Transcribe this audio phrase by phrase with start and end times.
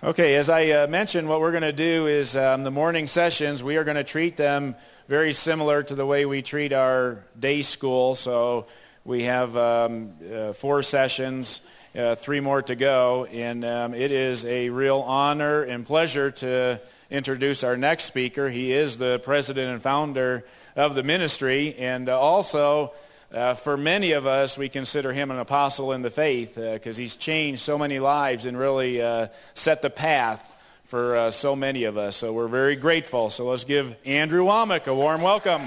[0.00, 3.64] Okay, as I uh, mentioned, what we're going to do is um, the morning sessions,
[3.64, 4.76] we are going to treat them
[5.08, 8.14] very similar to the way we treat our day school.
[8.14, 8.66] So
[9.04, 11.62] we have um, uh, four sessions,
[11.96, 16.80] uh, three more to go, and um, it is a real honor and pleasure to
[17.10, 18.48] introduce our next speaker.
[18.48, 20.44] He is the president and founder
[20.76, 22.92] of the ministry, and uh, also
[23.32, 27.02] uh, for many of us, we consider him an apostle in the faith because uh,
[27.02, 30.50] he's changed so many lives and really uh, set the path
[30.84, 32.16] for uh, so many of us.
[32.16, 33.28] So we're very grateful.
[33.28, 35.60] So let's give Andrew Wommack a warm welcome.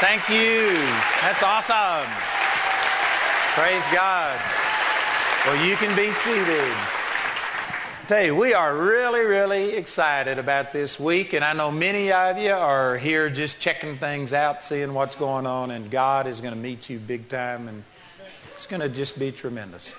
[0.00, 0.72] Thank you.
[1.20, 2.10] That's awesome.
[3.52, 4.40] Praise God.
[5.44, 6.99] Well, you can be seated
[8.10, 12.38] tell you, we are really, really excited about this week, and I know many of
[12.38, 16.52] you are here just checking things out, seeing what's going on, and God is going
[16.52, 17.84] to meet you big time, and
[18.56, 19.94] it's going to just be tremendous.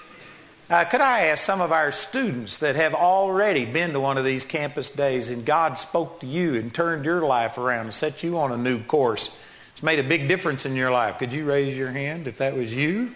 [0.69, 4.25] Uh, could I ask some of our students that have already been to one of
[4.25, 8.23] these campus days and God spoke to you and turned your life around and set
[8.23, 9.33] you on a new course?
[9.71, 11.17] It's made a big difference in your life.
[11.17, 13.15] Could you raise your hand if that was you?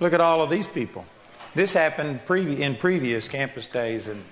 [0.00, 1.04] Look at all of these people.
[1.58, 4.22] This happened pre- in previous campus days, and,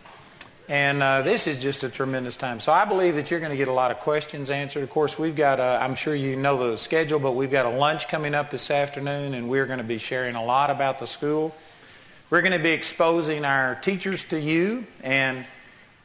[0.69, 2.61] and uh, this is just a tremendous time.
[2.61, 4.85] So I believe that you're going to get a lot of questions answered.
[4.85, 7.71] Of course, we've got, a, I'm sure you know the schedule, but we've got a
[7.71, 11.07] lunch coming up this afternoon, and we're going to be sharing a lot about the
[11.09, 11.53] school.
[12.31, 15.45] We're going to be exposing our teachers to you, and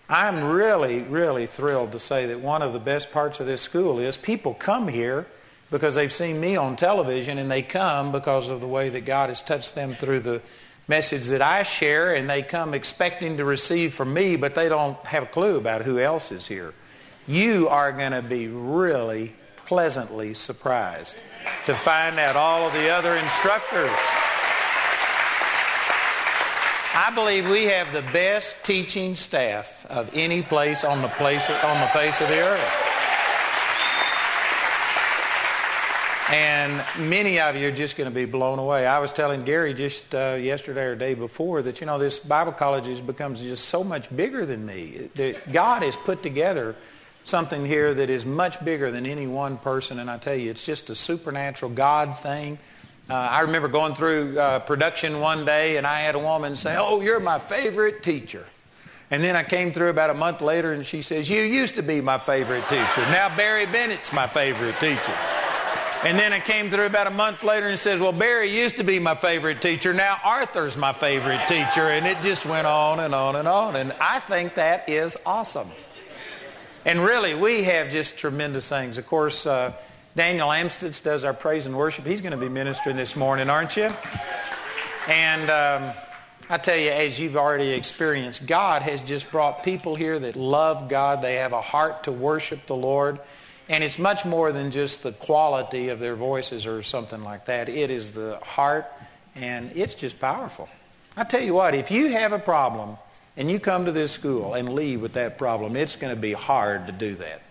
[0.09, 3.99] I'm really, really thrilled to say that one of the best parts of this school
[3.99, 5.27] is people come here
[5.69, 9.29] because they've seen me on television, and they come because of the way that God
[9.29, 10.41] has touched them through the
[10.87, 14.97] message that I share and they come expecting to receive from me, but they don't
[15.05, 16.73] have a clue about who else is here.
[17.27, 19.33] You are going to be really
[19.65, 21.23] pleasantly surprised
[21.65, 23.91] to find out all of the other instructors.
[26.93, 31.79] I believe we have the best teaching staff of any place on the place on
[31.79, 32.90] the face of the earth.
[36.31, 38.87] And many of you are just going to be blown away.
[38.87, 42.53] I was telling Gary just uh, yesterday or day before that, you know, this Bible
[42.53, 45.09] college has become just so much bigger than me.
[45.15, 46.77] That God has put together
[47.25, 49.99] something here that is much bigger than any one person.
[49.99, 52.57] And I tell you, it's just a supernatural God thing.
[53.09, 56.77] Uh, I remember going through uh, production one day and I had a woman say,
[56.79, 58.45] oh, you're my favorite teacher.
[59.09, 61.83] And then I came through about a month later and she says, you used to
[61.83, 63.01] be my favorite teacher.
[63.09, 65.40] Now Barry Bennett's my favorite teacher.
[66.03, 68.83] And then it came through about a month later and says, well, Barry used to
[68.83, 69.93] be my favorite teacher.
[69.93, 71.81] Now Arthur's my favorite teacher.
[71.81, 73.75] And it just went on and on and on.
[73.75, 75.69] And I think that is awesome.
[76.85, 78.97] And really, we have just tremendous things.
[78.97, 79.73] Of course, uh,
[80.15, 82.07] Daniel Amstutz does our praise and worship.
[82.07, 83.89] He's going to be ministering this morning, aren't you?
[85.07, 85.93] And um,
[86.49, 90.89] I tell you, as you've already experienced, God has just brought people here that love
[90.89, 91.21] God.
[91.21, 93.19] They have a heart to worship the Lord.
[93.71, 97.69] And it's much more than just the quality of their voices or something like that.
[97.69, 98.85] It is the heart,
[99.33, 100.67] and it's just powerful.
[101.15, 102.97] I tell you what, if you have a problem
[103.37, 106.33] and you come to this school and leave with that problem, it's going to be
[106.33, 107.43] hard to do that.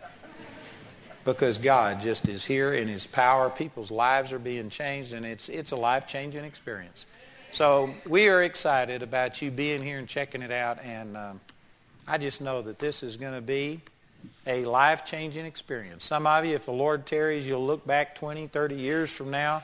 [1.24, 3.48] Because God just is here in His power.
[3.48, 7.06] People's lives are being changed, and it's, it's a life changing experience.
[7.50, 11.40] So we are excited about you being here and checking it out, and um,
[12.06, 13.80] I just know that this is going to be
[14.46, 16.04] a life-changing experience.
[16.04, 19.62] Some of you, if the Lord tarries, you'll look back 20, 30 years from now,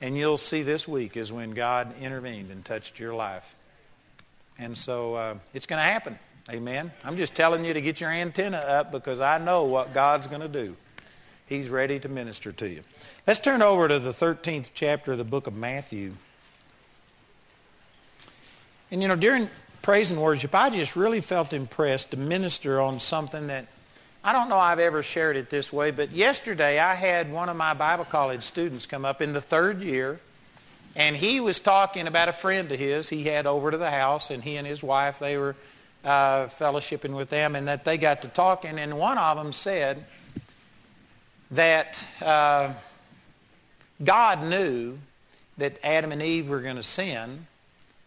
[0.00, 3.56] and you'll see this week is when God intervened and touched your life.
[4.58, 6.18] And so uh, it's going to happen.
[6.50, 6.92] Amen.
[7.04, 10.40] I'm just telling you to get your antenna up because I know what God's going
[10.40, 10.76] to do.
[11.46, 12.82] He's ready to minister to you.
[13.26, 16.14] Let's turn over to the 13th chapter of the book of Matthew.
[18.90, 19.48] And you know, during
[19.82, 23.66] praise and worship, I just really felt impressed to minister on something that
[24.24, 27.56] I don't know I've ever shared it this way, but yesterday I had one of
[27.56, 30.20] my Bible college students come up in the third year,
[30.94, 34.30] and he was talking about a friend of his he had over to the house,
[34.30, 35.56] and he and his wife, they were
[36.04, 40.04] uh, fellowshipping with them, and that they got to talking, and one of them said
[41.50, 42.72] that uh,
[44.04, 44.98] God knew
[45.58, 47.48] that Adam and Eve were going to sin,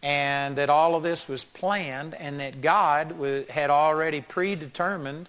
[0.02, 3.14] and that all of this was planned, and that God
[3.50, 5.28] had already predetermined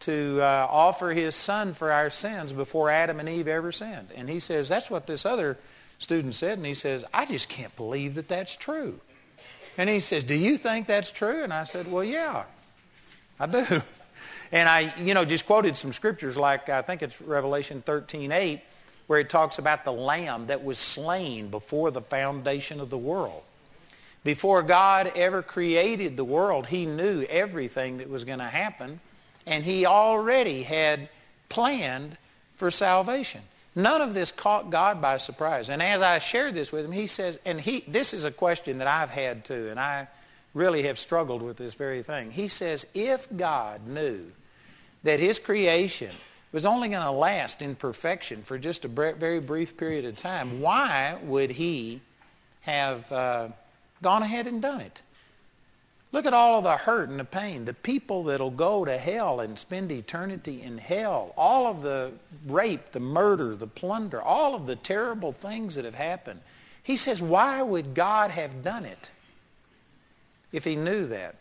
[0.00, 4.08] to uh, offer his son for our sins before Adam and Eve ever sinned.
[4.14, 5.58] And he says, that's what this other
[5.98, 6.58] student said.
[6.58, 9.00] And he says, I just can't believe that that's true.
[9.76, 11.42] And he says, do you think that's true?
[11.42, 12.44] And I said, well, yeah,
[13.38, 13.64] I do.
[14.50, 18.60] And I, you know, just quoted some scriptures like I think it's Revelation 13, 8,
[19.06, 23.42] where it talks about the lamb that was slain before the foundation of the world.
[24.24, 29.00] Before God ever created the world, he knew everything that was going to happen,
[29.48, 31.08] and he already had
[31.48, 32.16] planned
[32.56, 33.40] for salvation.
[33.74, 35.68] None of this caught God by surprise.
[35.68, 38.78] And as I shared this with him, he says, and he, this is a question
[38.78, 40.08] that I've had too, and I
[40.52, 42.30] really have struggled with this very thing.
[42.30, 44.32] He says, if God knew
[45.04, 46.10] that his creation
[46.50, 50.60] was only going to last in perfection for just a very brief period of time,
[50.60, 52.00] why would he
[52.62, 53.48] have uh,
[54.02, 55.02] gone ahead and done it?
[56.10, 59.40] Look at all of the hurt and the pain, the people that'll go to hell
[59.40, 62.12] and spend eternity in hell, all of the
[62.46, 66.40] rape, the murder, the plunder, all of the terrible things that have happened.
[66.82, 69.10] He says, why would God have done it
[70.50, 71.34] if he knew that?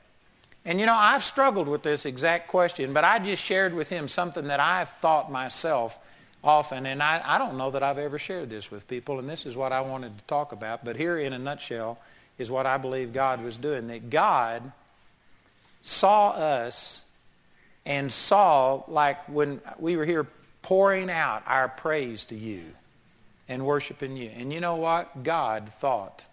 [0.66, 4.10] And you know, I've struggled with this exact question, but I just shared with him
[4.10, 5.98] something that I've thought myself
[6.44, 9.46] often, and I, I don't know that I've ever shared this with people, and this
[9.46, 10.84] is what I wanted to talk about.
[10.84, 11.98] But here in a nutshell,
[12.38, 13.88] is what I believe God was doing.
[13.88, 14.72] That God
[15.82, 17.02] saw us
[17.86, 20.28] and saw, like when we were here
[20.62, 22.64] pouring out our praise to you
[23.48, 24.30] and worshiping you.
[24.36, 25.24] And you know what?
[25.24, 26.26] God thought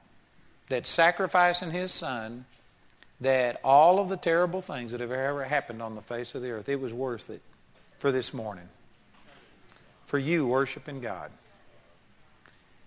[0.69, 2.45] that sacrificing his son,
[3.21, 6.51] that all of the terrible things that have ever happened on the face of the
[6.51, 7.43] earth, it was worth it
[7.99, 8.69] for this morning.
[10.07, 11.31] For you worshiping God.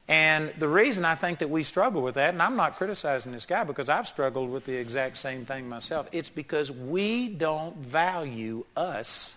[0.07, 3.45] And the reason I think that we struggle with that, and I'm not criticizing this
[3.45, 8.63] guy because I've struggled with the exact same thing myself, it's because we don't value
[8.77, 9.36] us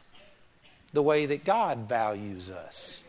[0.92, 3.00] the way that God values us.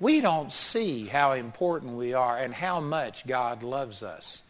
[0.00, 4.42] We don't see how important we are and how much God loves us.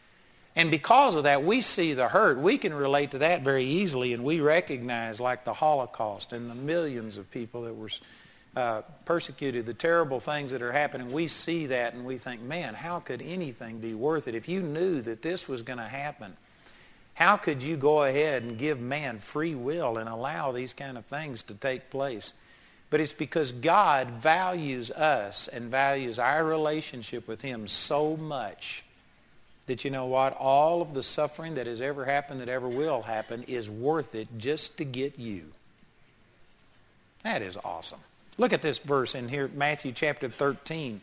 [0.54, 2.38] And because of that, we see the hurt.
[2.38, 6.54] We can relate to that very easily, and we recognize, like the Holocaust and the
[6.54, 7.90] millions of people that were
[8.58, 12.74] uh, persecuted, the terrible things that are happening, we see that and we think, man,
[12.74, 14.34] how could anything be worth it?
[14.34, 16.36] If you knew that this was going to happen,
[17.14, 21.06] how could you go ahead and give man free will and allow these kind of
[21.06, 22.34] things to take place?
[22.90, 28.82] But it's because God values us and values our relationship with Him so much
[29.66, 30.36] that you know what?
[30.36, 34.26] All of the suffering that has ever happened, that ever will happen, is worth it
[34.36, 35.44] just to get you.
[37.22, 38.00] That is awesome.
[38.38, 41.00] Look at this verse in here, Matthew chapter 13.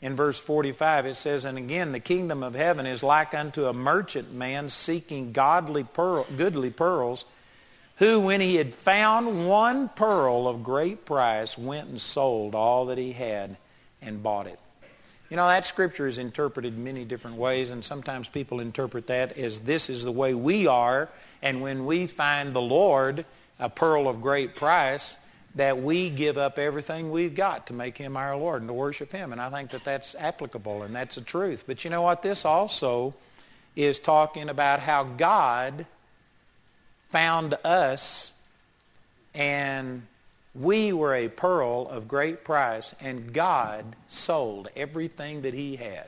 [0.00, 3.74] In verse 45 it says, And again, the kingdom of heaven is like unto a
[3.74, 7.26] merchant man seeking godly pearl, goodly pearls,
[7.96, 12.98] who when he had found one pearl of great price went and sold all that
[12.98, 13.56] he had
[14.00, 14.58] and bought it.
[15.28, 19.60] You know, that scripture is interpreted many different ways, and sometimes people interpret that as
[19.60, 21.10] this is the way we are,
[21.42, 23.26] and when we find the Lord,
[23.58, 25.18] a pearl of great price,
[25.58, 29.10] that we give up everything we've got to make him our Lord and to worship
[29.10, 29.32] him.
[29.32, 31.64] And I think that that's applicable and that's the truth.
[31.66, 32.22] But you know what?
[32.22, 33.16] This also
[33.74, 35.84] is talking about how God
[37.10, 38.32] found us
[39.34, 40.06] and
[40.54, 46.06] we were a pearl of great price and God sold everything that he had.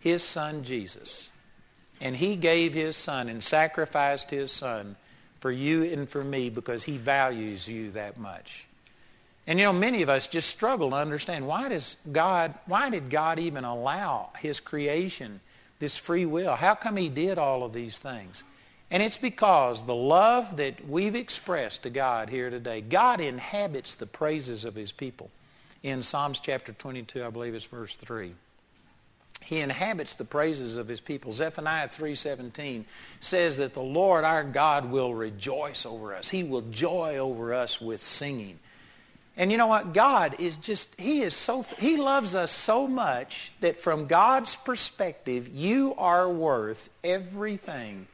[0.00, 1.30] His son Jesus.
[1.98, 4.96] And he gave his son and sacrificed his son
[5.40, 8.65] for you and for me because he values you that much.
[9.46, 13.10] And you know, many of us just struggle to understand why does God, why did
[13.10, 15.40] God even allow his creation
[15.78, 16.56] this free will?
[16.56, 18.42] How come he did all of these things?
[18.90, 24.06] And it's because the love that we've expressed to God here today, God inhabits the
[24.06, 25.30] praises of his people.
[25.82, 28.34] In Psalms chapter 22, I believe it's verse 3.
[29.42, 31.32] He inhabits the praises of his people.
[31.32, 32.84] Zephaniah 3:17
[33.20, 36.30] says that the Lord our God will rejoice over us.
[36.30, 38.58] He will joy over us with singing.
[39.36, 39.92] And you know what?
[39.92, 45.48] God is just, he is so, he loves us so much that from God's perspective,
[45.48, 48.06] you are worth everything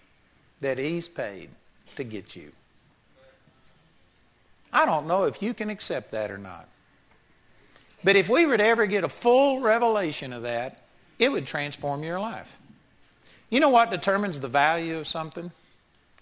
[0.61, 1.51] that he's paid
[1.97, 2.53] to get you.
[4.73, 6.67] I don't know if you can accept that or not.
[8.03, 10.83] But if we were to ever get a full revelation of that,
[11.19, 12.59] it would transform your life.
[13.49, 15.53] You know what determines the value of something?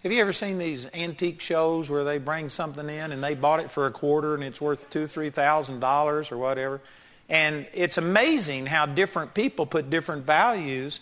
[0.03, 3.61] Have you ever seen these antique shows where they bring something in and they bought
[3.61, 6.81] it for a quarter and it's worth two, three thousand dollars or whatever?
[7.29, 11.01] And it's amazing how different people put different values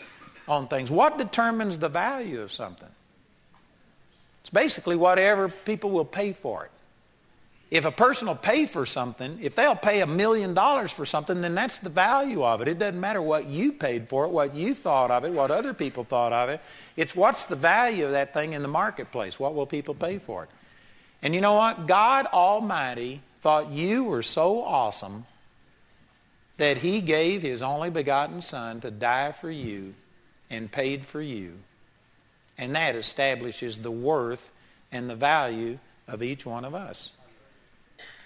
[0.48, 0.90] on things.
[0.90, 2.88] What determines the value of something?
[4.40, 6.70] It's basically whatever people will pay for it.
[7.70, 11.42] If a person will pay for something, if they'll pay a million dollars for something,
[11.42, 12.68] then that's the value of it.
[12.68, 15.75] It doesn't matter what you paid for it, what you thought of it, what other
[15.75, 16.62] people thought of it.
[16.96, 19.38] It's what's the value of that thing in the marketplace.
[19.38, 20.50] What will people pay for it?
[21.22, 21.87] And you know what?
[21.87, 25.26] God Almighty thought you were so awesome
[26.56, 29.94] that he gave his only begotten son to die for you
[30.48, 31.58] and paid for you.
[32.56, 34.52] And that establishes the worth
[34.90, 37.12] and the value of each one of us.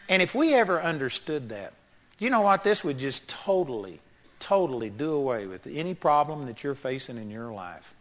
[0.08, 1.72] And if we ever understood that,
[2.18, 2.64] you know what?
[2.64, 4.00] This would just totally,
[4.38, 7.94] totally do away with any problem that you're facing in your life.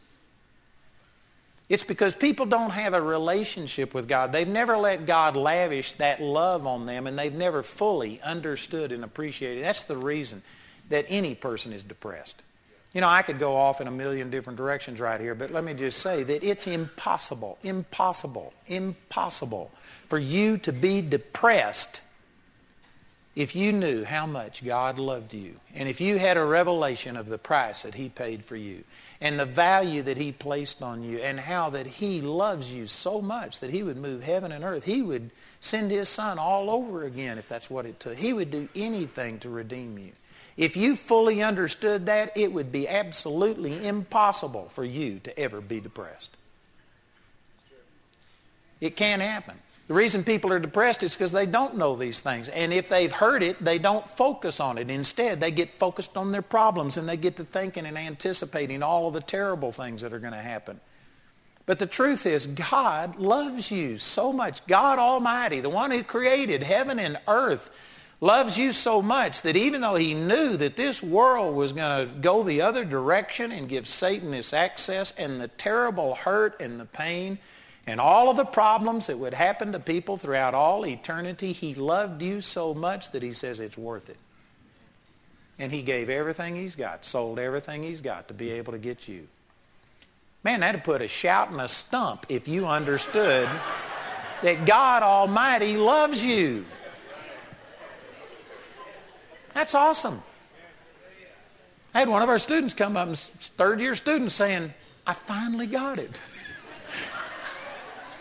[1.69, 4.33] It's because people don't have a relationship with God.
[4.33, 9.05] They've never let God lavish that love on them, and they've never fully understood and
[9.05, 9.63] appreciated.
[9.63, 10.43] That's the reason
[10.89, 12.43] that any person is depressed.
[12.93, 15.63] You know, I could go off in a million different directions right here, but let
[15.63, 19.71] me just say that it's impossible, impossible, impossible
[20.11, 22.01] for you to be depressed
[23.33, 27.29] if you knew how much God loved you and if you had a revelation of
[27.29, 28.83] the price that he paid for you
[29.21, 33.21] and the value that he placed on you and how that he loves you so
[33.21, 34.83] much that he would move heaven and earth.
[34.83, 38.15] He would send his son all over again if that's what it took.
[38.15, 40.11] He would do anything to redeem you.
[40.57, 45.79] If you fully understood that, it would be absolutely impossible for you to ever be
[45.79, 46.31] depressed.
[48.81, 49.55] It can't happen.
[49.91, 52.47] The reason people are depressed is because they don't know these things.
[52.47, 54.89] And if they've heard it, they don't focus on it.
[54.89, 59.09] Instead, they get focused on their problems and they get to thinking and anticipating all
[59.09, 60.79] of the terrible things that are going to happen.
[61.65, 64.65] But the truth is, God loves you so much.
[64.65, 67.69] God Almighty, the one who created heaven and earth,
[68.21, 72.13] loves you so much that even though he knew that this world was going to
[72.21, 76.85] go the other direction and give Satan this access and the terrible hurt and the
[76.85, 77.39] pain
[77.87, 82.21] and all of the problems that would happen to people throughout all eternity, he loved
[82.21, 84.17] you so much that he says it's worth it.
[85.57, 89.07] And he gave everything he's got, sold everything he's got to be able to get
[89.07, 89.27] you.
[90.43, 93.47] Man, that'd put a shout and a stump if you understood
[94.41, 96.65] that God Almighty loves you.
[99.53, 100.23] That's awesome.
[101.93, 104.73] I had one of our students come up, third year student, saying,
[105.05, 106.19] I finally got it.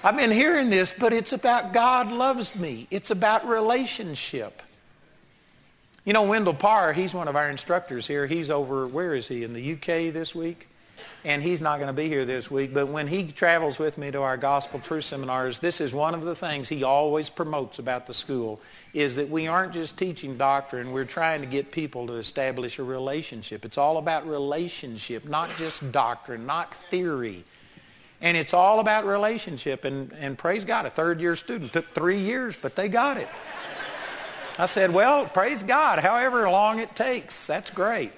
[0.02, 2.86] I've been hearing this, but it's about God loves me.
[2.90, 4.62] It's about relationship.
[6.06, 8.26] You know, Wendell Parr, he's one of our instructors here.
[8.26, 10.68] He's over, where is he, in the UK this week?
[11.22, 12.72] And he's not going to be here this week.
[12.72, 16.22] But when he travels with me to our gospel truth seminars, this is one of
[16.22, 18.58] the things he always promotes about the school,
[18.94, 20.92] is that we aren't just teaching doctrine.
[20.92, 23.66] We're trying to get people to establish a relationship.
[23.66, 27.44] It's all about relationship, not just doctrine, not theory.
[28.22, 29.84] And it's all about relationship.
[29.84, 33.28] And, and praise God, a third year student took three years, but they got it.
[34.58, 37.46] I said, well, praise God, however long it takes.
[37.46, 38.12] That's great.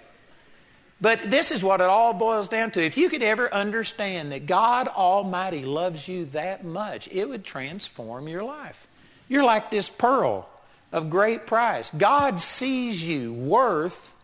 [1.00, 2.82] But this is what it all boils down to.
[2.82, 8.28] If you could ever understand that God Almighty loves you that much, it would transform
[8.28, 8.86] your life.
[9.28, 10.48] You're like this pearl
[10.92, 11.90] of great price.
[11.96, 14.14] God sees you worth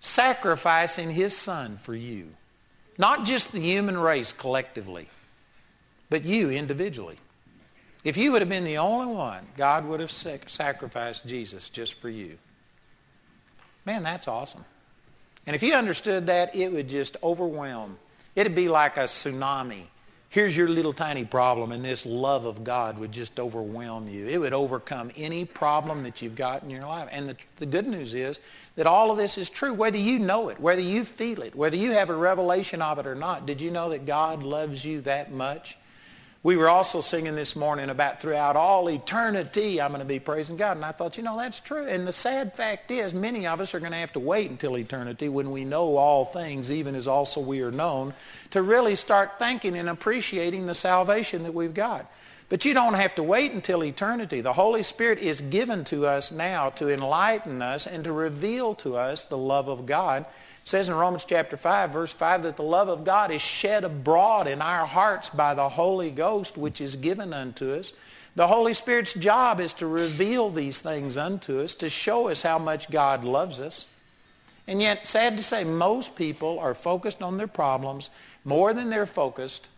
[0.00, 2.28] sacrificing his son for you.
[3.02, 5.08] Not just the human race collectively,
[6.08, 7.18] but you individually.
[8.04, 12.08] If you would have been the only one, God would have sacrificed Jesus just for
[12.08, 12.38] you.
[13.84, 14.64] Man, that's awesome.
[15.48, 17.98] And if you understood that, it would just overwhelm.
[18.36, 19.86] It'd be like a tsunami.
[20.28, 24.28] Here's your little tiny problem, and this love of God would just overwhelm you.
[24.28, 27.08] It would overcome any problem that you've got in your life.
[27.10, 28.38] And the, the good news is
[28.76, 31.76] that all of this is true, whether you know it, whether you feel it, whether
[31.76, 33.46] you have a revelation of it or not.
[33.46, 35.76] Did you know that God loves you that much?
[36.44, 40.56] We were also singing this morning about throughout all eternity, I'm going to be praising
[40.56, 40.76] God.
[40.76, 41.86] And I thought, you know, that's true.
[41.86, 44.76] And the sad fact is, many of us are going to have to wait until
[44.76, 48.12] eternity when we know all things, even as also we are known,
[48.50, 52.10] to really start thanking and appreciating the salvation that we've got.
[52.52, 54.42] But you don't have to wait until eternity.
[54.42, 58.94] The Holy Spirit is given to us now to enlighten us and to reveal to
[58.94, 60.26] us the love of God
[60.62, 63.84] it says in Romans chapter 5, verse 5, that the love of God is shed
[63.84, 67.94] abroad in our hearts by the Holy Ghost, which is given unto us.
[68.36, 72.58] The Holy Spirit's job is to reveal these things unto us, to show us how
[72.58, 73.86] much God loves us.
[74.68, 78.10] And yet, sad to say, most people are focused on their problems
[78.44, 79.70] more than they're focused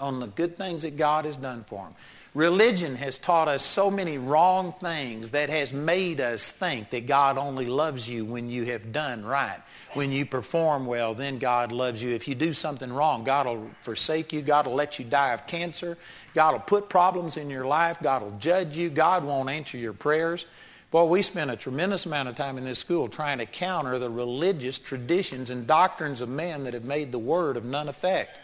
[0.00, 1.94] on the good things that God has done for them.
[2.34, 7.36] Religion has taught us so many wrong things that has made us think that God
[7.36, 9.60] only loves you when you have done right.
[9.92, 12.14] When you perform well, then God loves you.
[12.14, 14.40] If you do something wrong, God will forsake you.
[14.40, 15.98] God will let you die of cancer.
[16.32, 17.98] God will put problems in your life.
[18.02, 18.88] God will judge you.
[18.88, 20.46] God won't answer your prayers.
[20.90, 24.10] Boy, we spent a tremendous amount of time in this school trying to counter the
[24.10, 28.38] religious traditions and doctrines of men that have made the word of none effect.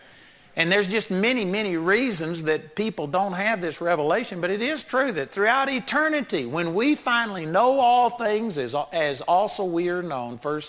[0.59, 4.83] And there's just many, many reasons that people don't have this revelation, but it is
[4.83, 10.03] true that throughout eternity, when we finally know all things as, as also we are
[10.03, 10.63] known, 1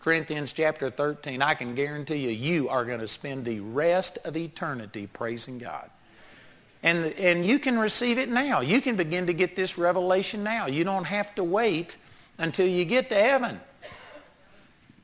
[0.00, 4.36] Corinthians chapter 13, I can guarantee you, you are going to spend the rest of
[4.36, 5.88] eternity praising God.
[6.82, 8.60] And, and you can receive it now.
[8.60, 10.66] You can begin to get this revelation now.
[10.66, 11.96] You don't have to wait
[12.36, 13.58] until you get to heaven.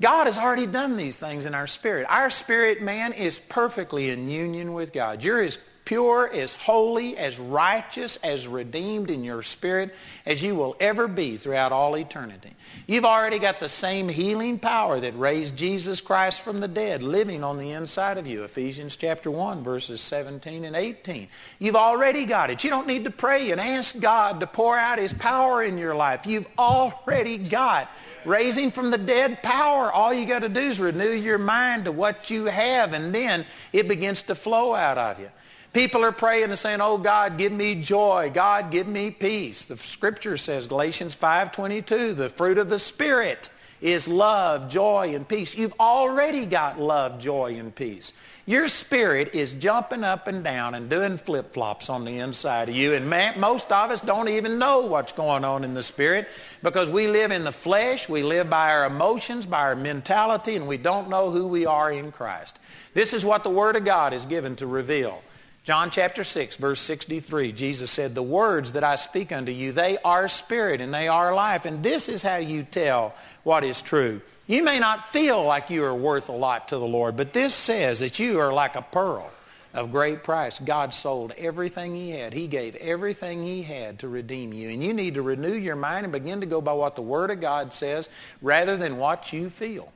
[0.00, 2.06] God has already done these things in our spirit.
[2.08, 5.22] Our spirit man is perfectly in union with God.
[5.22, 9.94] You're as pure, as holy, as righteous, as redeemed in your spirit
[10.26, 12.50] as you will ever be throughout all eternity.
[12.86, 17.42] You've already got the same healing power that raised Jesus Christ from the dead living
[17.42, 18.42] on the inside of you.
[18.44, 21.28] Ephesians chapter 1 verses 17 and 18.
[21.58, 22.64] You've already got it.
[22.64, 25.94] You don't need to pray and ask God to pour out his power in your
[25.94, 26.26] life.
[26.26, 27.88] You've already got
[28.24, 29.90] raising from the dead power.
[29.92, 33.46] All you got to do is renew your mind to what you have and then
[33.72, 35.30] it begins to flow out of you.
[35.76, 38.30] People are praying and saying, oh God, give me joy.
[38.32, 39.66] God, give me peace.
[39.66, 43.50] The scripture says, Galatians 5.22, the fruit of the Spirit
[43.82, 45.54] is love, joy, and peace.
[45.54, 48.14] You've already got love, joy, and peace.
[48.46, 52.94] Your spirit is jumping up and down and doing flip-flops on the inside of you.
[52.94, 56.26] And man, most of us don't even know what's going on in the spirit
[56.62, 60.66] because we live in the flesh, we live by our emotions, by our mentality, and
[60.66, 62.58] we don't know who we are in Christ.
[62.94, 65.20] This is what the Word of God is given to reveal.
[65.66, 69.98] John chapter 6, verse 63, Jesus said, The words that I speak unto you, they
[70.04, 71.64] are spirit and they are life.
[71.64, 74.20] And this is how you tell what is true.
[74.46, 77.52] You may not feel like you are worth a lot to the Lord, but this
[77.52, 79.28] says that you are like a pearl
[79.74, 80.60] of great price.
[80.60, 82.32] God sold everything he had.
[82.32, 84.68] He gave everything he had to redeem you.
[84.68, 87.32] And you need to renew your mind and begin to go by what the Word
[87.32, 88.08] of God says
[88.40, 89.92] rather than what you feel.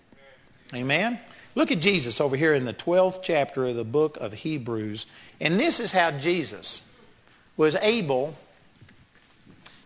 [0.75, 1.19] Amen?
[1.55, 5.07] Look at Jesus over here in the 12th chapter of the book of Hebrews.
[5.41, 6.85] And this is how Jesus
[7.57, 8.37] was able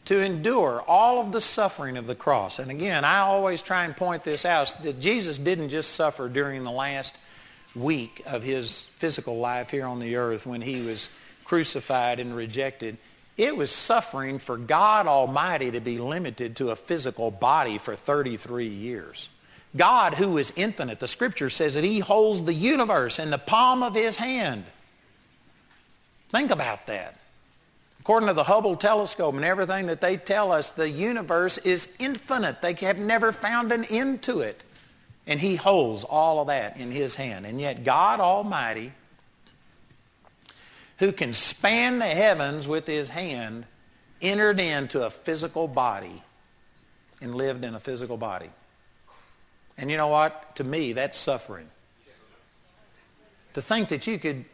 [0.04, 2.58] to endure all of the suffering of the cross.
[2.58, 6.62] And again, I always try and point this out that Jesus didn't just suffer during
[6.62, 7.16] the last
[7.74, 11.08] week of his physical life here on the earth when he was
[11.44, 12.98] crucified and rejected.
[13.36, 18.68] It was suffering for God Almighty to be limited to a physical body for 33
[18.68, 19.28] years.
[19.76, 23.82] God, who is infinite, the scripture says that he holds the universe in the palm
[23.82, 24.64] of his hand.
[26.28, 27.16] Think about that.
[28.00, 32.60] According to the Hubble telescope and everything that they tell us, the universe is infinite.
[32.60, 34.62] They have never found an end to it.
[35.26, 37.46] And he holds all of that in his hand.
[37.46, 38.92] And yet God Almighty,
[40.98, 43.64] who can span the heavens with his hand,
[44.20, 46.22] entered into a physical body
[47.22, 48.50] and lived in a physical body.
[49.76, 50.56] And you know what?
[50.56, 51.68] To me, that's suffering.
[53.54, 54.44] To think that you could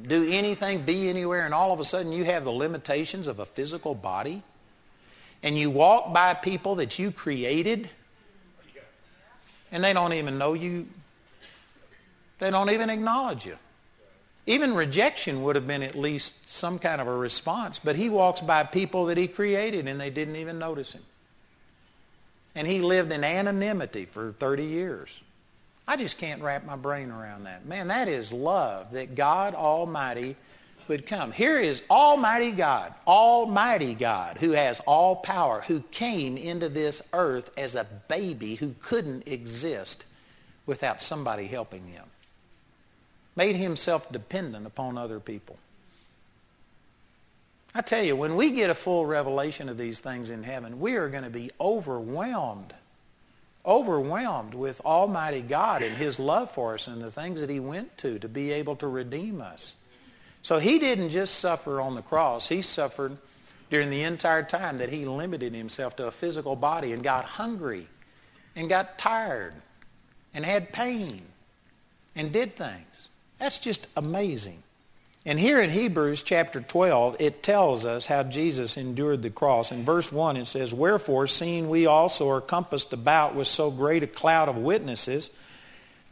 [0.00, 3.44] do anything, be anywhere, and all of a sudden you have the limitations of a
[3.44, 4.42] physical body,
[5.42, 7.90] and you walk by people that you created,
[9.72, 10.86] and they don't even know you,
[12.38, 13.58] they don't even acknowledge you.
[14.46, 18.40] Even rejection would have been at least some kind of a response, but he walks
[18.40, 21.02] by people that he created, and they didn't even notice him.
[22.58, 25.20] And he lived in anonymity for 30 years.
[25.86, 27.64] I just can't wrap my brain around that.
[27.64, 30.34] Man, that is love that God Almighty
[30.88, 31.30] would come.
[31.30, 37.48] Here is Almighty God, Almighty God, who has all power, who came into this earth
[37.56, 40.04] as a baby who couldn't exist
[40.66, 42.06] without somebody helping him.
[43.36, 45.58] Made himself dependent upon other people.
[47.78, 50.96] I tell you, when we get a full revelation of these things in heaven, we
[50.96, 52.74] are going to be overwhelmed
[53.64, 57.96] overwhelmed with Almighty God and His love for us and the things that He went
[57.98, 59.76] to to be able to redeem us.
[60.42, 62.48] So He didn't just suffer on the cross.
[62.48, 63.18] He suffered
[63.70, 67.86] during the entire time that He limited Himself to a physical body and got hungry
[68.56, 69.54] and got tired
[70.32, 71.22] and had pain
[72.16, 73.08] and did things.
[73.38, 74.62] That's just amazing.
[75.26, 79.72] And here in Hebrews chapter 12, it tells us how Jesus endured the cross.
[79.72, 84.02] In verse 1, it says, Wherefore, seeing we also are compassed about with so great
[84.02, 85.30] a cloud of witnesses,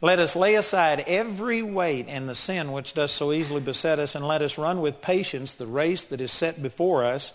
[0.01, 4.13] let us lay aside every weight and the sin which does so easily beset us,
[4.13, 7.33] and let us run with patience the race that is set before us,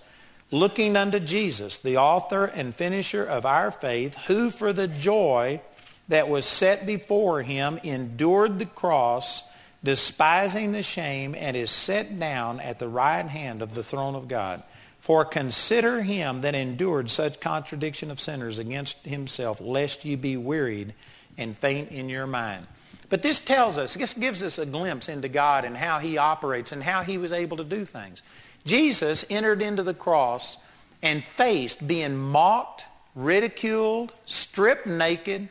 [0.53, 5.61] looking unto Jesus, the author and finisher of our faith, who for the joy
[6.07, 9.43] that was set before him endured the cross,
[9.85, 14.29] despising the shame, and is set down at the right hand of the throne of
[14.29, 14.63] God.
[15.01, 20.95] For consider him that endured such contradiction of sinners against himself, lest ye be wearied
[21.37, 22.67] and faint in your mind.
[23.09, 26.73] But this tells us, this gives us a glimpse into God and how he operates
[26.73, 28.23] and how he was able to do things.
[28.65, 30.57] Jesus entered into the cross
[31.03, 35.49] and faced being mocked, ridiculed, stripped naked,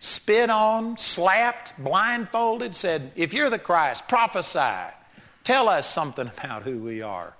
[0.00, 4.92] spit on, slapped, blindfolded, said, if you're the Christ, prophesy.
[5.44, 7.34] Tell us something about who we are.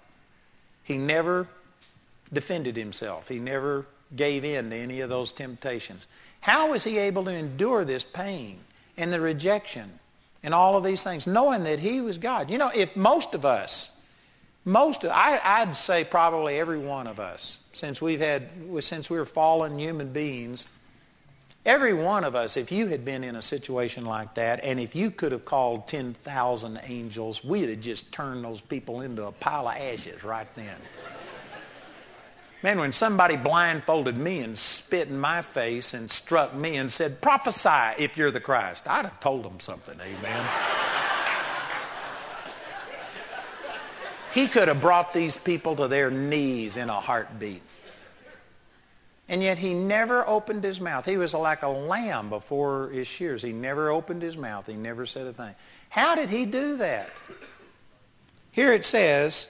[0.84, 1.48] He never
[2.32, 3.28] defended himself.
[3.28, 6.06] He never gave in to any of those temptations.
[6.40, 8.60] How was he able to endure this pain
[8.96, 9.98] and the rejection
[10.42, 12.50] and all of these things, knowing that he was God?
[12.50, 13.90] You know, if most of us,
[14.64, 18.48] most of, I, I'd say probably every one of us, since we've had,
[18.80, 20.66] since we we're fallen human beings,
[21.64, 24.94] every one of us, if you had been in a situation like that, and if
[24.94, 29.68] you could have called 10,000 angels, we'd have just turned those people into a pile
[29.68, 30.76] of ashes right then.
[32.62, 37.22] Man, when somebody blindfolded me and spit in my face and struck me and said,
[37.22, 40.46] prophesy if you're the Christ, I'd have told them something, amen.
[44.34, 47.62] he could have brought these people to their knees in a heartbeat.
[49.30, 51.06] And yet he never opened his mouth.
[51.06, 53.42] He was like a lamb before his shears.
[53.42, 54.66] He never opened his mouth.
[54.66, 55.54] He never said a thing.
[55.88, 57.08] How did he do that?
[58.52, 59.48] Here it says,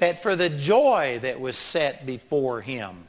[0.00, 3.04] that for the joy that was set before him,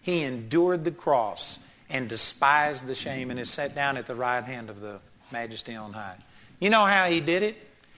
[0.00, 1.58] he endured the cross
[1.90, 5.00] and despised the shame and is set down at the right hand of the
[5.32, 6.16] majesty on high.
[6.60, 7.56] You know how he did it?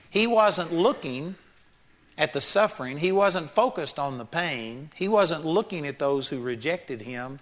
[0.09, 1.35] He wasn't looking
[2.17, 2.97] at the suffering.
[2.97, 4.89] He wasn't focused on the pain.
[4.95, 7.39] He wasn't looking at those who rejected him.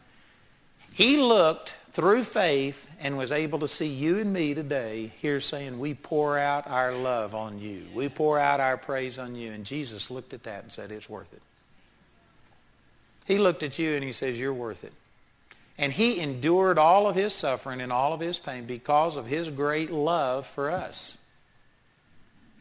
[0.95, 5.77] He looked through faith and was able to see you and me today here saying,
[5.77, 7.85] we pour out our love on you.
[7.93, 9.51] We pour out our praise on you.
[9.51, 11.41] And Jesus looked at that and said, it's worth it.
[13.25, 14.93] He looked at you and he says, you're worth it.
[15.77, 19.49] And he endured all of his suffering and all of his pain because of his
[19.49, 21.17] great love for us.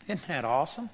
[0.08, 0.90] Isn't that awesome?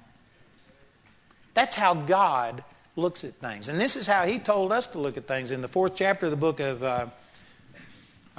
[1.55, 2.63] That's how God
[2.95, 3.67] looks at things.
[3.67, 5.49] And this is how he told us to look at things.
[5.49, 7.07] In the fourth chapter of the book of uh,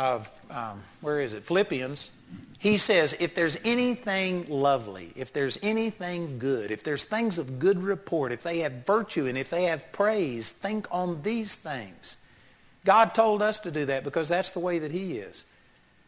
[0.02, 2.10] of, um, where is it, Philippians,
[2.58, 7.80] he says, if there's anything lovely, if there's anything good, if there's things of good
[7.82, 12.16] report, if they have virtue and if they have praise, think on these things.
[12.84, 15.44] God told us to do that because that's the way that he is.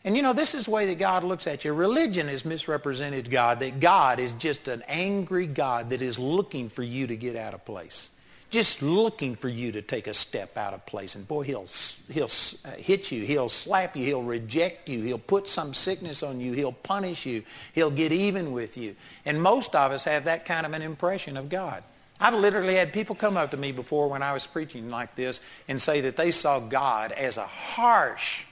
[0.05, 1.73] And you know, this is the way that God looks at you.
[1.73, 6.83] Religion has misrepresented God, that God is just an angry God that is looking for
[6.83, 8.11] you to get out of place
[8.55, 11.17] just looking for you to take a step out of place.
[11.17, 11.67] And boy, he'll,
[12.09, 12.31] he'll
[12.64, 13.25] uh, hit you.
[13.25, 14.07] He'll slap you.
[14.07, 15.03] He'll reject you.
[15.03, 16.53] He'll put some sickness on you.
[16.53, 17.43] He'll punish you.
[17.73, 18.95] He'll get even with you.
[19.27, 21.83] And most of us have that kind of an impression of God.
[22.21, 25.40] I've literally had people come up to me before when I was preaching like this
[25.67, 28.45] and say that they saw God as a harsh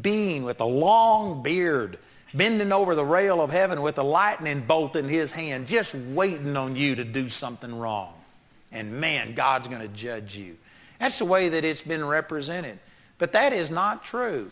[0.00, 1.98] being with a long beard
[2.32, 6.56] bending over the rail of heaven with a lightning bolt in his hand just waiting
[6.56, 8.14] on you to do something wrong
[8.72, 10.56] and man, God's going to judge you.
[10.98, 12.78] That's the way that it's been represented.
[13.18, 14.50] But that is not true.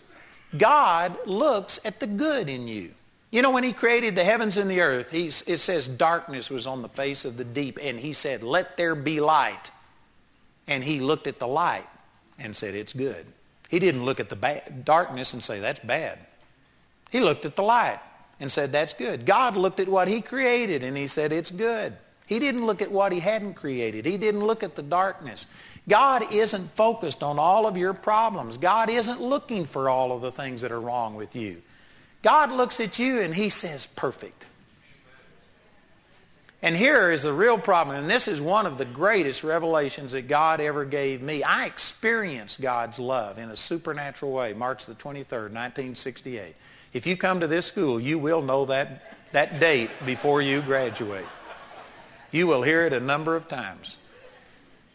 [0.57, 2.92] God looks at the good in you.
[3.31, 6.66] You know, when he created the heavens and the earth, he, it says darkness was
[6.66, 9.70] on the face of the deep, and he said, let there be light.
[10.66, 11.87] And he looked at the light
[12.38, 13.26] and said, it's good.
[13.68, 16.18] He didn't look at the ba- darkness and say, that's bad.
[17.11, 18.00] He looked at the light
[18.40, 19.26] and said, that's good.
[19.26, 21.96] God looked at what he created and he said, it's good.
[22.28, 24.04] He didn't look at what he hadn't created.
[24.04, 25.46] He didn't look at the darkness.
[25.88, 28.58] God isn't focused on all of your problems.
[28.58, 31.62] God isn't looking for all of the things that are wrong with you.
[32.22, 34.44] God looks at you and he says, perfect.
[36.60, 40.26] And here is the real problem, and this is one of the greatest revelations that
[40.26, 41.44] God ever gave me.
[41.44, 46.56] I experienced God's love in a supernatural way, March the 23rd, 1968.
[46.92, 51.24] If you come to this school, you will know that, that date before you graduate.
[52.30, 53.98] You will hear it a number of times.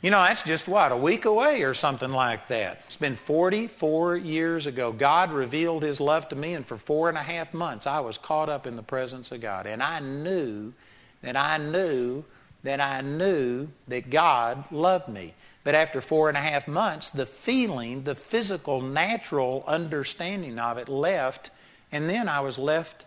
[0.02, 2.82] You know, that's just what, a week away or something like that.
[2.88, 4.92] It's been 44 years ago.
[4.92, 8.18] God revealed his love to me, and for four and a half months, I was
[8.18, 9.66] caught up in the presence of God.
[9.66, 10.74] And I knew
[11.22, 12.26] that I knew
[12.64, 15.34] that I knew that God loved me.
[15.64, 20.90] But after four and a half months, the feeling, the physical, natural understanding of it
[20.90, 21.52] left,
[21.92, 23.06] and then I was left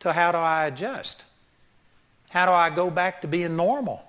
[0.00, 1.24] to how do I adjust?
[2.30, 4.02] How do I go back to being normal?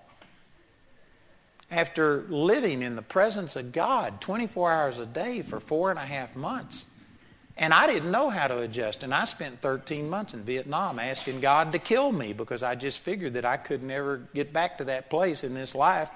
[1.69, 6.05] After living in the presence of God 24 hours a day for four and a
[6.05, 6.85] half months.
[7.57, 9.03] And I didn't know how to adjust.
[9.03, 12.99] And I spent 13 months in Vietnam asking God to kill me because I just
[12.99, 16.11] figured that I could never get back to that place in this life.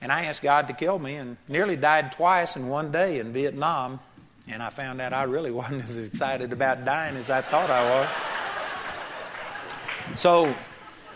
[0.00, 3.32] And I asked God to kill me and nearly died twice in one day in
[3.32, 4.00] Vietnam.
[4.48, 8.00] And I found out I really wasn't as excited about dying as I thought I
[8.00, 8.08] was.
[10.20, 10.52] So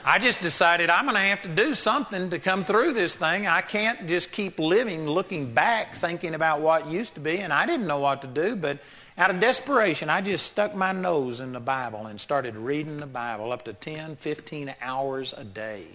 [0.06, 3.46] I just decided I'm going to have to do something to come through this thing.
[3.46, 7.38] I can't just keep living looking back thinking about what used to be.
[7.38, 8.80] And I didn't know what to do, but
[9.16, 13.06] out of desperation, I just stuck my nose in the Bible and started reading the
[13.06, 15.86] Bible up to 10, 15 hours a day.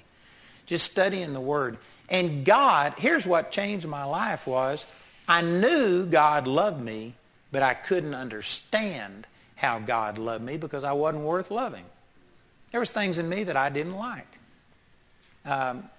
[0.65, 1.77] Just studying the Word.
[2.09, 4.87] And God, here's what changed my life was
[5.27, 7.13] I knew God loved me,
[7.51, 11.85] but I couldn't understand how God loved me because I wasn't worth loving.
[12.71, 14.39] There was things in me that I didn't like.
[15.45, 15.89] Um,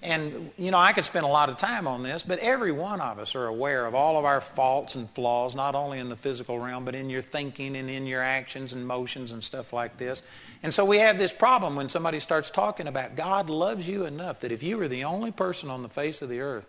[0.00, 3.00] and, you know, I could spend a lot of time on this, but every one
[3.00, 6.16] of us are aware of all of our faults and flaws, not only in the
[6.16, 9.96] physical realm, but in your thinking and in your actions and motions and stuff like
[9.96, 10.22] this.
[10.62, 14.40] And so we have this problem when somebody starts talking about God loves you enough
[14.40, 16.68] that if you were the only person on the face of the earth,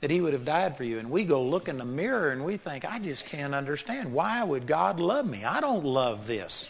[0.00, 0.98] that he would have died for you.
[0.98, 4.12] And we go look in the mirror and we think, I just can't understand.
[4.12, 5.44] Why would God love me?
[5.44, 6.68] I don't love this.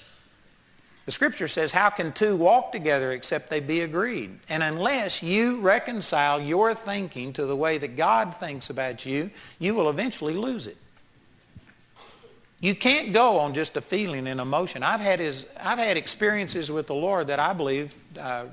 [1.06, 4.38] The scripture says, how can two walk together except they be agreed?
[4.48, 9.74] And unless you reconcile your thinking to the way that God thinks about you, you
[9.74, 10.78] will eventually lose it.
[12.60, 14.82] You can't go on just a feeling and emotion.
[14.82, 18.46] I've had, his, I've had experiences with the Lord that I believe, uh,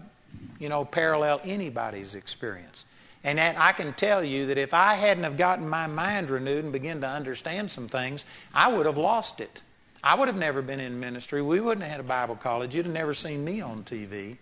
[0.60, 2.84] you know, parallel anybody's experience.
[3.24, 6.74] And I can tell you that if I hadn't have gotten my mind renewed and
[6.74, 9.62] begun to understand some things, I would have lost it.
[10.04, 11.42] I would have never been in ministry.
[11.42, 12.76] We wouldn't have had a Bible college.
[12.76, 14.38] You'd have never seen me on TV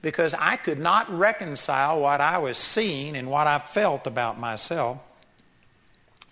[0.00, 4.98] because I could not reconcile what I was seeing and what I felt about myself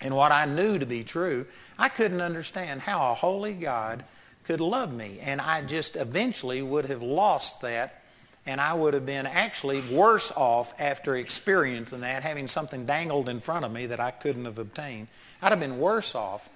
[0.01, 1.45] and what I knew to be true.
[1.77, 4.03] I couldn't understand how a holy God
[4.45, 5.19] could love me.
[5.21, 8.01] And I just eventually would have lost that
[8.47, 13.41] and I would have been actually worse off after experiencing that, having something dangled in
[13.41, 15.09] front of me that I couldn't have obtained.
[15.41, 16.47] I'd have been worse off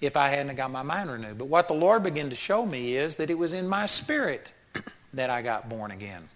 [0.00, 1.38] if I hadn't got my mind renewed.
[1.38, 4.52] But what the Lord began to show me is that it was in my spirit
[5.14, 6.28] that I got born again.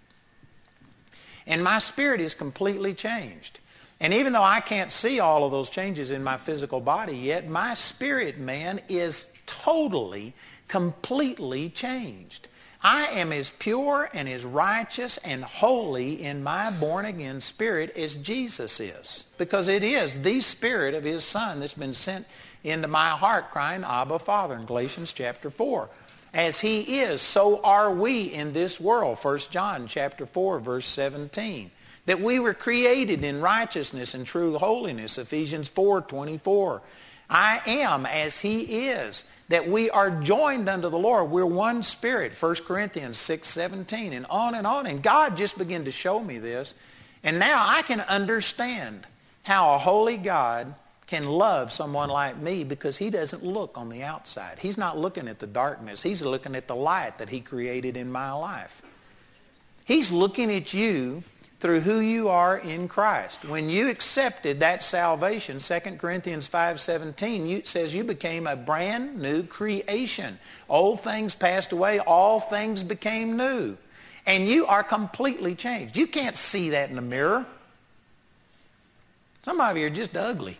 [1.45, 3.59] And my spirit is completely changed.
[3.99, 7.47] And even though I can't see all of those changes in my physical body yet,
[7.47, 10.33] my spirit man is totally,
[10.67, 12.47] completely changed.
[12.83, 18.17] I am as pure and as righteous and holy in my born again spirit as
[18.17, 19.25] Jesus is.
[19.37, 22.25] Because it is the spirit of his son that's been sent
[22.63, 25.89] into my heart crying, Abba, Father, in Galatians chapter 4.
[26.33, 29.17] As he is, so are we in this world.
[29.21, 31.71] 1 John chapter 4, verse 17.
[32.05, 35.17] That we were created in righteousness and true holiness.
[35.17, 36.81] Ephesians 4, 24.
[37.29, 39.25] I am as he is.
[39.49, 41.29] That we are joined unto the Lord.
[41.29, 42.33] We're one spirit.
[42.33, 44.13] 1 Corinthians 6, 17.
[44.13, 44.87] And on and on.
[44.87, 46.73] And God just began to show me this.
[47.23, 49.05] And now I can understand
[49.43, 50.73] how a holy God
[51.11, 54.57] can love someone like me because he doesn't look on the outside.
[54.59, 56.01] He's not looking at the darkness.
[56.01, 58.81] He's looking at the light that he created in my life.
[59.83, 61.23] He's looking at you
[61.59, 63.43] through who you are in Christ.
[63.43, 69.43] When you accepted that salvation, 2 Corinthians 5.17 you, says you became a brand new
[69.43, 70.39] creation.
[70.69, 73.75] Old things passed away, all things became new.
[74.25, 75.97] And you are completely changed.
[75.97, 77.45] You can't see that in the mirror.
[79.43, 80.57] Some of you are just ugly.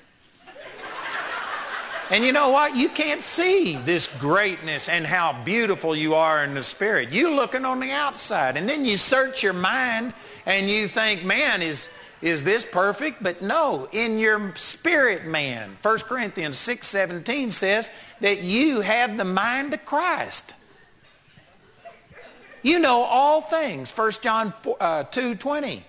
[2.12, 2.76] And you know what?
[2.76, 7.14] You can't see this greatness and how beautiful you are in the spirit.
[7.14, 8.58] You're looking on the outside.
[8.58, 10.14] And then you search your mind
[10.46, 11.88] and you think, man, is,
[12.22, 13.24] is this perfect?
[13.24, 19.74] But no, in your spirit man, 1 Corinthians 6.17 says that you have the mind
[19.74, 20.56] of Christ.
[22.62, 25.84] You know all things, 1 John uh, 2.20.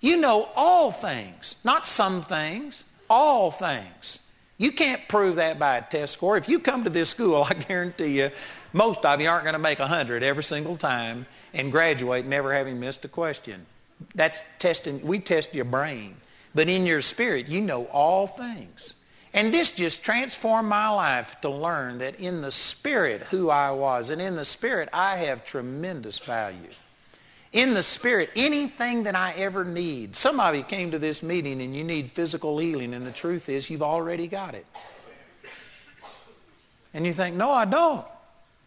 [0.00, 4.20] You know all things, not some things, all things.
[4.58, 6.36] You can't prove that by a test score.
[6.36, 8.30] If you come to this school, I guarantee you,
[8.72, 12.78] most of you aren't going to make 100 every single time and graduate never having
[12.78, 13.64] missed a question.
[14.14, 16.16] That's testing, we test your brain.
[16.54, 18.94] But in your spirit, you know all things.
[19.32, 24.10] And this just transformed my life to learn that in the spirit who I was,
[24.10, 26.70] and in the spirit I have tremendous value
[27.52, 30.16] in the Spirit, anything that I ever need.
[30.16, 33.48] Some of you came to this meeting and you need physical healing, and the truth
[33.48, 34.66] is you've already got it.
[36.92, 38.04] And you think, no, I don't.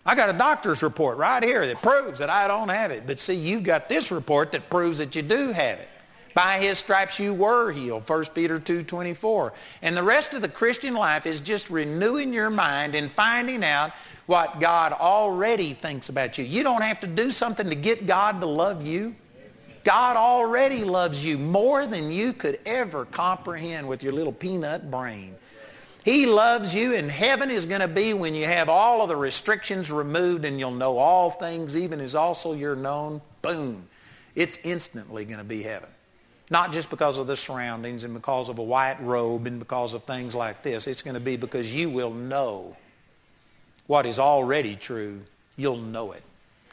[0.06, 3.06] I got a doctor's report right here that proves that I don't have it.
[3.06, 5.90] But see, you've got this report that proves that you do have it.
[6.34, 9.52] By his stripes you were healed, 1 Peter 2.24.
[9.82, 13.92] And the rest of the Christian life is just renewing your mind and finding out
[14.26, 16.46] what God already thinks about you.
[16.46, 19.16] You don't have to do something to get God to love you.
[19.84, 25.36] God already loves you more than you could ever comprehend with your little peanut brain.
[26.04, 29.16] He loves you, and heaven is going to be when you have all of the
[29.16, 33.22] restrictions removed and you'll know all things, even as also you're known.
[33.42, 33.88] Boom.
[34.34, 35.90] It's instantly going to be heaven.
[36.52, 40.04] Not just because of the surroundings and because of a white robe and because of
[40.04, 40.86] things like this.
[40.86, 42.76] It's going to be because you will know
[43.88, 45.22] what is already true.
[45.56, 46.22] You'll know it.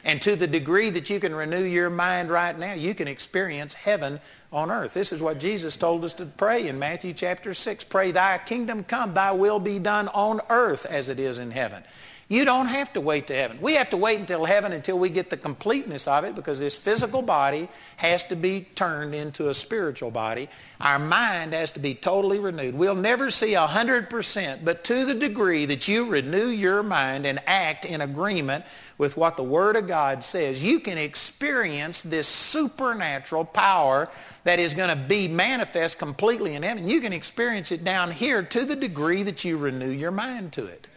[0.03, 3.73] And to the degree that you can renew your mind right now, you can experience
[3.73, 4.19] heaven
[4.51, 4.93] on earth.
[4.93, 7.85] This is what Jesus told us to pray in Matthew chapter 6.
[7.85, 11.83] Pray, thy kingdom come, thy will be done on earth as it is in heaven.
[12.31, 13.57] You don't have to wait to heaven.
[13.59, 16.77] We have to wait until heaven until we get the completeness of it because this
[16.77, 20.47] physical body has to be turned into a spiritual body.
[20.79, 22.75] Our mind has to be totally renewed.
[22.75, 27.83] We'll never see 100%, but to the degree that you renew your mind and act
[27.83, 28.63] in agreement
[28.99, 34.07] with what the Word of God says, you can experience this supernatural power
[34.43, 36.87] that is going to be manifest completely in heaven.
[36.87, 40.67] You can experience it down here to the degree that you renew your mind to
[40.67, 40.88] it.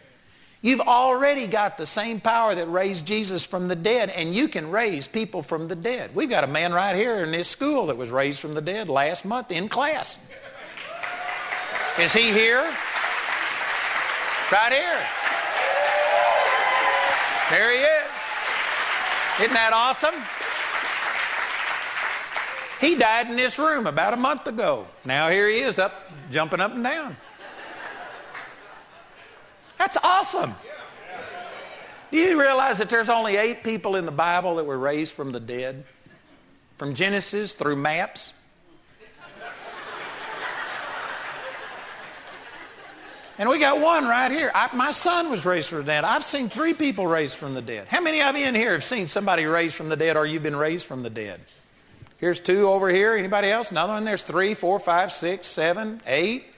[0.63, 4.71] You've already got the same power that raised Jesus from the dead, and you can
[4.71, 6.15] raise people from the dead.
[6.15, 8.87] We've got a man right here in this school that was raised from the dead
[8.87, 10.17] last month in class.
[11.99, 12.61] Is he here?
[14.51, 15.05] Right here.
[17.49, 18.09] There he is.
[19.41, 20.15] Isn't that awesome?
[22.79, 24.87] He died in this room about a month ago.
[25.03, 27.17] Now here he is up, jumping up and down.
[29.77, 30.55] That's awesome.
[32.11, 35.31] Do you realize that there's only eight people in the Bible that were raised from
[35.31, 35.83] the dead?
[36.77, 38.33] From Genesis through maps?
[43.39, 44.51] And we got one right here.
[44.53, 46.03] I, my son was raised from the dead.
[46.03, 47.87] I've seen three people raised from the dead.
[47.87, 50.43] How many of you in here have seen somebody raised from the dead or you've
[50.43, 51.41] been raised from the dead?
[52.17, 53.15] Here's two over here.
[53.15, 53.71] Anybody else?
[53.71, 54.05] Another one.
[54.05, 56.52] There's three, four, five, six, seven, eight.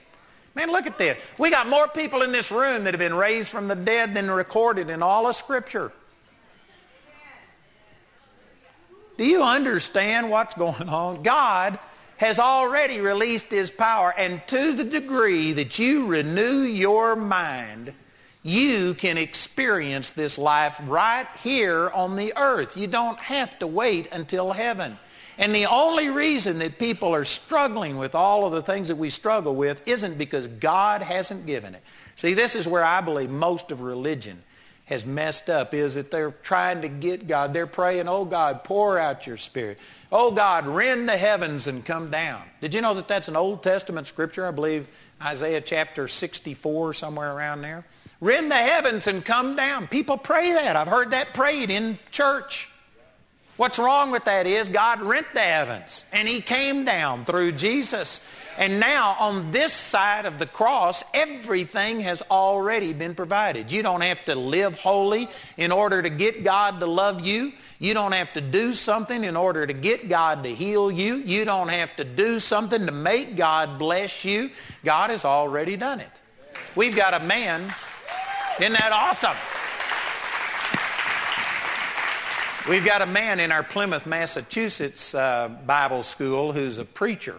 [0.56, 1.18] Man, look at this.
[1.36, 4.30] We got more people in this room that have been raised from the dead than
[4.30, 5.92] recorded in all of Scripture.
[9.18, 11.22] Do you understand what's going on?
[11.22, 11.78] God
[12.16, 17.92] has already released his power, and to the degree that you renew your mind,
[18.46, 22.76] you can experience this life right here on the earth.
[22.76, 24.98] You don't have to wait until heaven.
[25.36, 29.10] And the only reason that people are struggling with all of the things that we
[29.10, 31.82] struggle with isn't because God hasn't given it.
[32.14, 34.44] See, this is where I believe most of religion
[34.84, 37.52] has messed up is that they're trying to get God.
[37.52, 39.78] They're praying, oh God, pour out your spirit.
[40.12, 42.42] Oh God, rend the heavens and come down.
[42.60, 44.46] Did you know that that's an Old Testament scripture?
[44.46, 44.86] I believe
[45.20, 47.84] Isaiah chapter 64, somewhere around there.
[48.20, 49.88] Rend the heavens and come down.
[49.88, 50.76] People pray that.
[50.76, 52.70] I've heard that prayed in church.
[53.56, 58.20] What's wrong with that is God rent the heavens and he came down through Jesus.
[58.58, 63.70] And now on this side of the cross, everything has already been provided.
[63.72, 67.52] You don't have to live holy in order to get God to love you.
[67.78, 71.16] You don't have to do something in order to get God to heal you.
[71.16, 74.50] You don't have to do something to make God bless you.
[74.84, 76.10] God has already done it.
[76.74, 77.74] We've got a man.
[78.58, 79.36] Isn't that awesome?
[82.70, 87.36] We've got a man in our Plymouth, Massachusetts uh, Bible school who's a preacher.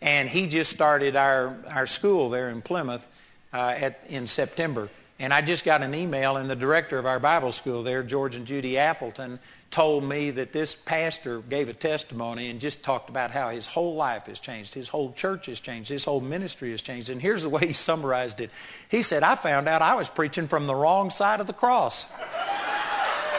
[0.00, 3.08] And he just started our, our school there in Plymouth
[3.52, 4.88] uh, at, in September.
[5.18, 8.36] And I just got an email, and the director of our Bible school there, George
[8.36, 9.40] and Judy Appleton,
[9.72, 13.96] told me that this pastor gave a testimony and just talked about how his whole
[13.96, 14.74] life has changed.
[14.74, 15.88] His whole church has changed.
[15.88, 17.10] His whole ministry has changed.
[17.10, 18.50] And here's the way he summarized it.
[18.88, 22.06] He said, I found out I was preaching from the wrong side of the cross.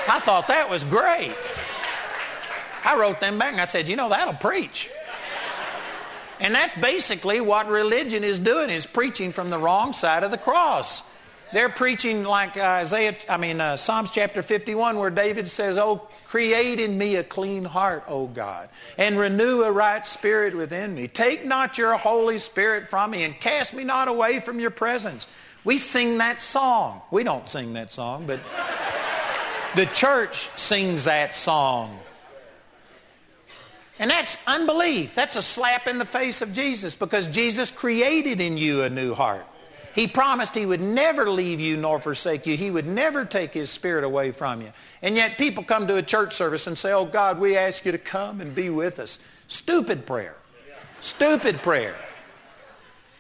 [0.09, 1.51] I thought that was great.
[2.83, 4.89] I wrote them back and I said, you know, that'll preach.
[6.39, 10.37] And that's basically what religion is doing, is preaching from the wrong side of the
[10.37, 11.03] cross.
[11.53, 16.79] They're preaching like Isaiah, I mean, uh, Psalms chapter 51, where David says, Oh, create
[16.79, 21.07] in me a clean heart, O God, and renew a right spirit within me.
[21.07, 25.27] Take not your Holy Spirit from me, and cast me not away from your presence.
[25.63, 27.01] We sing that song.
[27.11, 28.39] We don't sing that song, but
[29.75, 31.99] the church sings that song.
[33.99, 35.13] And that's unbelief.
[35.13, 39.13] That's a slap in the face of Jesus because Jesus created in you a new
[39.13, 39.45] heart.
[39.93, 42.57] He promised he would never leave you nor forsake you.
[42.57, 44.73] He would never take his spirit away from you.
[45.01, 47.91] And yet people come to a church service and say, oh God, we ask you
[47.91, 49.19] to come and be with us.
[49.47, 50.35] Stupid prayer.
[50.99, 51.95] Stupid prayer.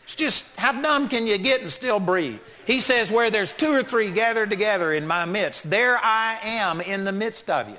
[0.03, 2.39] It's just, how dumb can you get and still breathe?
[2.65, 6.81] He says, where there's two or three gathered together in my midst, there I am
[6.81, 7.77] in the midst of you.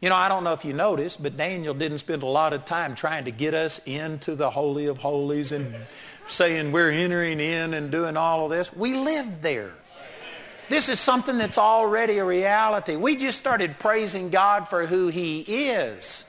[0.00, 2.66] You know, I don't know if you noticed, but Daniel didn't spend a lot of
[2.66, 5.74] time trying to get us into the Holy of Holies and
[6.26, 8.74] saying we're entering in and doing all of this.
[8.74, 9.72] We lived there.
[10.68, 12.96] This is something that's already a reality.
[12.96, 16.24] We just started praising God for who he is,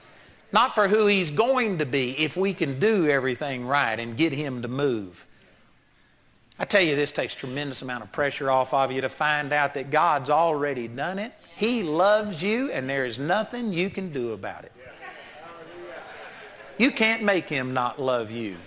[0.52, 4.34] not for who he's going to be if we can do everything right and get
[4.34, 5.26] him to move.
[6.60, 9.74] I tell you, this takes tremendous amount of pressure off of you to find out
[9.76, 14.34] that God's already done it he loves you and there is nothing you can do
[14.34, 14.74] about it.
[16.78, 18.58] You can't make him not love you.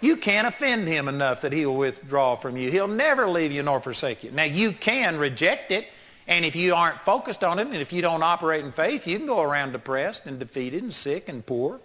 [0.00, 2.70] You can't offend him enough that he'll withdraw from you.
[2.70, 4.30] He'll never leave you nor forsake you.
[4.30, 5.88] Now you can reject it
[6.30, 9.18] and if you aren't focused on it and if you don't operate in faith, you
[9.18, 11.80] can go around depressed and defeated and sick and poor.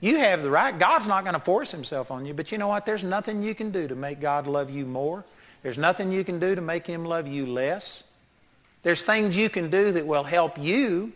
[0.00, 0.78] You have the right.
[0.78, 2.34] God's not going to force himself on you.
[2.34, 2.84] But you know what?
[2.84, 5.24] There's nothing you can do to make God love you more.
[5.62, 8.04] There's nothing you can do to make him love you less.
[8.82, 11.12] There's things you can do that will help you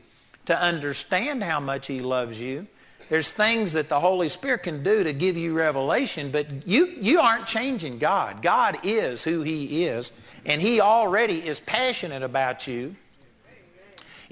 [0.46, 2.66] to understand how much he loves you.
[3.12, 7.20] There's things that the Holy Spirit can do to give you revelation, but you, you
[7.20, 8.40] aren't changing God.
[8.40, 10.14] God is who he is,
[10.46, 12.96] and he already is passionate about you.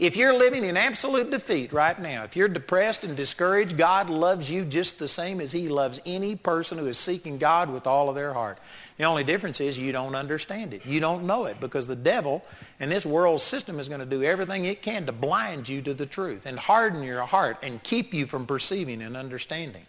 [0.00, 4.50] If you're living in absolute defeat right now, if you're depressed and discouraged, God loves
[4.50, 8.08] you just the same as he loves any person who is seeking God with all
[8.08, 8.56] of their heart.
[8.96, 10.86] The only difference is you don't understand it.
[10.86, 12.42] You don't know it because the devil
[12.80, 15.92] and this world system is going to do everything it can to blind you to
[15.92, 19.84] the truth and harden your heart and keep you from perceiving and understanding.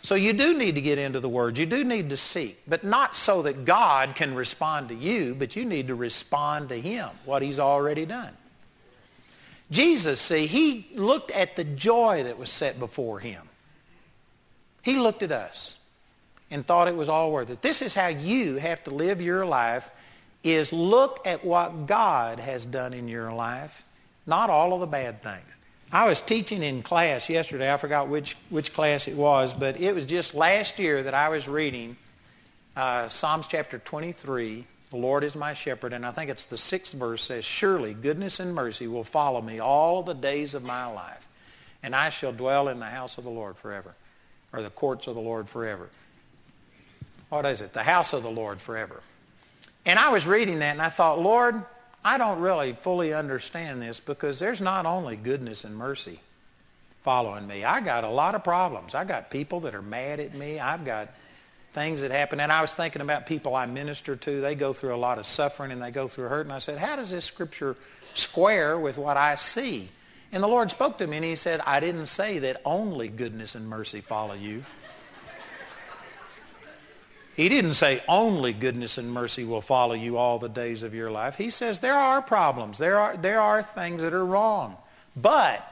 [0.00, 1.58] So you do need to get into the Word.
[1.58, 5.56] You do need to seek, but not so that God can respond to you, but
[5.56, 8.32] you need to respond to Him, what He's already done.
[9.70, 13.42] Jesus, see, He looked at the joy that was set before Him.
[14.82, 15.76] He looked at us
[16.50, 17.62] and thought it was all worth it.
[17.62, 19.90] This is how you have to live your life
[20.44, 23.84] is look at what God has done in your life,
[24.26, 25.42] not all of the bad things.
[25.92, 27.72] I was teaching in class yesterday.
[27.72, 31.28] I forgot which, which class it was, but it was just last year that I
[31.28, 31.96] was reading
[32.76, 34.66] uh, Psalms chapter 23.
[34.90, 38.38] The Lord is my shepherd, and I think it's the sixth verse says, Surely goodness
[38.38, 41.26] and mercy will follow me all the days of my life,
[41.82, 43.94] and I shall dwell in the house of the Lord forever,
[44.52, 45.90] or the courts of the Lord forever
[47.28, 47.72] what is it?
[47.72, 49.02] The house of the Lord forever.
[49.84, 51.62] And I was reading that and I thought, Lord,
[52.04, 56.20] I don't really fully understand this because there's not only goodness and mercy
[57.02, 57.64] following me.
[57.64, 58.94] I got a lot of problems.
[58.94, 60.58] I got people that are mad at me.
[60.58, 61.08] I've got
[61.76, 62.40] things that happen.
[62.40, 64.40] And I was thinking about people I minister to.
[64.40, 66.46] They go through a lot of suffering and they go through hurt.
[66.46, 67.76] And I said, how does this scripture
[68.14, 69.90] square with what I see?
[70.32, 73.54] And the Lord spoke to me and he said, I didn't say that only goodness
[73.54, 74.64] and mercy follow you.
[77.36, 81.10] He didn't say only goodness and mercy will follow you all the days of your
[81.10, 81.36] life.
[81.36, 82.78] He says there are problems.
[82.78, 84.78] There are, there are things that are wrong.
[85.14, 85.62] But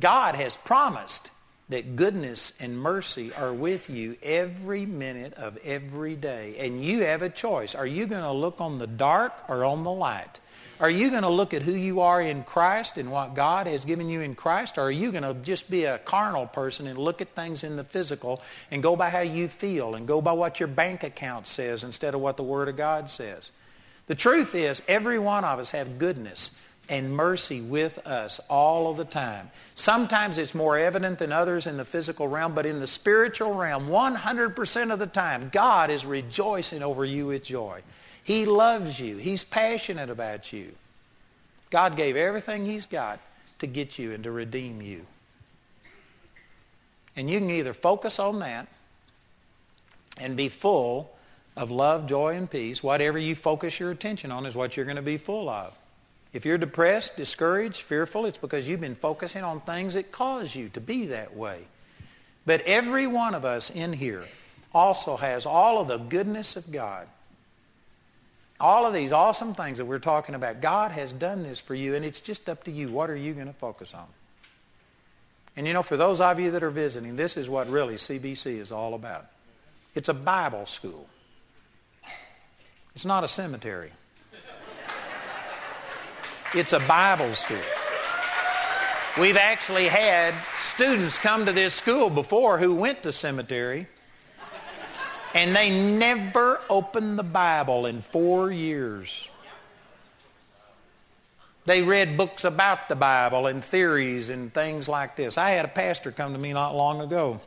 [0.00, 1.30] God has promised
[1.68, 6.56] that goodness and mercy are with you every minute of every day.
[6.58, 7.74] And you have a choice.
[7.74, 10.40] Are you going to look on the dark or on the light?
[10.78, 13.84] Are you going to look at who you are in Christ and what God has
[13.84, 14.76] given you in Christ?
[14.76, 17.76] Or are you going to just be a carnal person and look at things in
[17.76, 21.46] the physical and go by how you feel and go by what your bank account
[21.46, 23.52] says instead of what the Word of God says?
[24.06, 26.50] The truth is, every one of us have goodness
[26.88, 29.50] and mercy with us all of the time.
[29.74, 33.88] Sometimes it's more evident than others in the physical realm, but in the spiritual realm,
[33.88, 37.82] 100% of the time, God is rejoicing over you with joy.
[38.22, 39.16] He loves you.
[39.16, 40.72] He's passionate about you.
[41.70, 43.20] God gave everything he's got
[43.58, 45.06] to get you and to redeem you.
[47.16, 48.68] And you can either focus on that
[50.18, 51.10] and be full
[51.56, 52.82] of love, joy, and peace.
[52.82, 55.76] Whatever you focus your attention on is what you're going to be full of.
[56.36, 60.68] If you're depressed, discouraged, fearful, it's because you've been focusing on things that cause you
[60.70, 61.64] to be that way.
[62.44, 64.24] But every one of us in here
[64.72, 67.08] also has all of the goodness of God
[68.58, 71.94] all of these awesome things that we're talking about, God has done this for you,
[71.94, 72.88] and it's just up to you.
[72.88, 74.06] What are you going to focus on?
[75.56, 78.58] And you know, for those of you that are visiting, this is what really CBC
[78.58, 79.26] is all about.
[79.94, 81.06] It's a Bible school.
[82.94, 83.90] It's not a cemetery.
[86.54, 87.58] It's a Bible school.
[89.18, 93.88] We've actually had students come to this school before who went to cemetery
[95.34, 99.28] and they never opened the Bible in four years.
[101.66, 105.36] They read books about the Bible and theories and things like this.
[105.36, 107.40] I had a pastor come to me not long ago,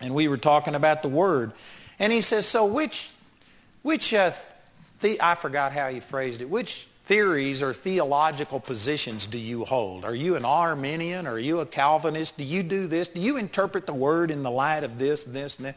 [0.00, 1.52] and we were talking about the Word.
[1.98, 3.10] And he says, so which,
[3.82, 4.30] which uh,
[5.00, 10.04] the, I forgot how he phrased it, which theories or theological positions do you hold?
[10.04, 11.26] Are you an Arminian?
[11.26, 12.36] Are you a Calvinist?
[12.36, 13.08] Do you do this?
[13.08, 15.76] Do you interpret the word in the light of this and this and that?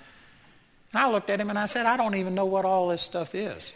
[0.93, 3.01] And I looked at him and I said, I don't even know what all this
[3.01, 3.73] stuff is.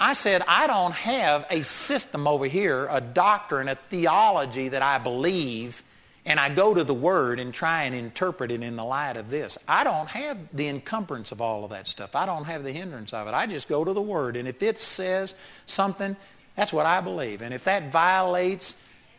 [0.00, 4.98] I said, I don't have a system over here, a doctrine, a theology that I
[4.98, 5.84] believe,
[6.24, 9.28] and I go to the Word and try and interpret it in the light of
[9.28, 9.58] this.
[9.66, 12.14] I don't have the encumbrance of all of that stuff.
[12.14, 13.34] I don't have the hindrance of it.
[13.34, 15.34] I just go to the Word, and if it says
[15.66, 16.16] something,
[16.56, 17.42] that's what I believe.
[17.42, 18.76] And if that violates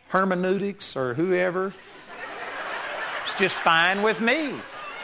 [0.08, 1.74] hermeneutics or whoever,
[3.24, 4.54] it's just fine with me.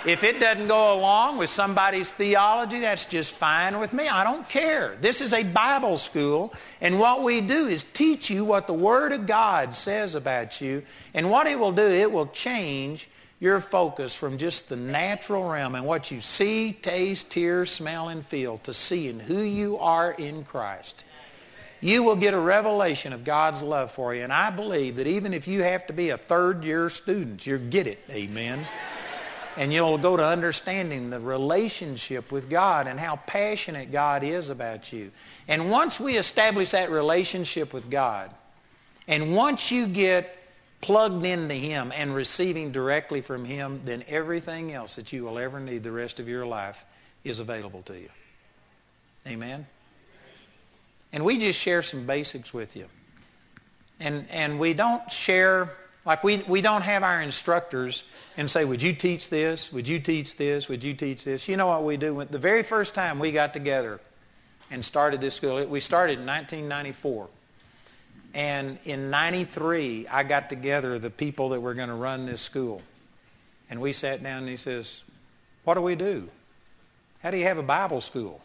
[0.06, 4.08] If it doesn't go along with somebody's theology, that's just fine with me.
[4.08, 4.96] I don't care.
[5.02, 9.12] This is a Bible school, and what we do is teach you what the Word
[9.12, 10.84] of God says about you.
[11.12, 15.74] And what it will do, it will change your focus from just the natural realm
[15.74, 20.44] and what you see, taste, hear, smell, and feel to seeing who you are in
[20.44, 21.04] Christ.
[21.82, 24.22] You will get a revelation of God's love for you.
[24.22, 27.68] And I believe that even if you have to be a third year student, you'll
[27.68, 28.02] get it.
[28.10, 28.66] Amen
[29.56, 34.92] and you'll go to understanding the relationship with God and how passionate God is about
[34.92, 35.10] you.
[35.48, 38.30] And once we establish that relationship with God,
[39.08, 40.36] and once you get
[40.80, 45.60] plugged into Him and receiving directly from Him, then everything else that you will ever
[45.60, 46.84] need the rest of your life
[47.24, 48.08] is available to you.
[49.26, 49.66] Amen?
[51.12, 52.86] And we just share some basics with you.
[53.98, 58.04] And, and we don't share like we, we don't have our instructors
[58.36, 59.72] and say, would you teach this?
[59.72, 60.68] Would you teach this?
[60.68, 61.48] Would you teach this?
[61.48, 62.24] You know what we do?
[62.24, 64.00] The very first time we got together
[64.70, 67.28] and started this school, we started in 1994.
[68.32, 72.80] And in 93, I got together the people that were going to run this school.
[73.68, 75.02] And we sat down and he says,
[75.64, 76.28] what do we do?
[77.22, 78.40] How do you have a Bible school?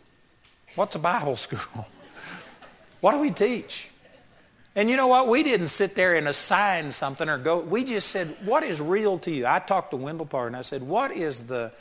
[0.75, 1.87] What's a Bible school?
[2.99, 3.89] what do we teach?
[4.75, 5.29] And you know what?
[5.29, 7.59] We didn't sit there and assign something or go.
[7.59, 9.47] We just said, what is real to you?
[9.47, 11.71] I talked to Wendell Parr and I said, what is the,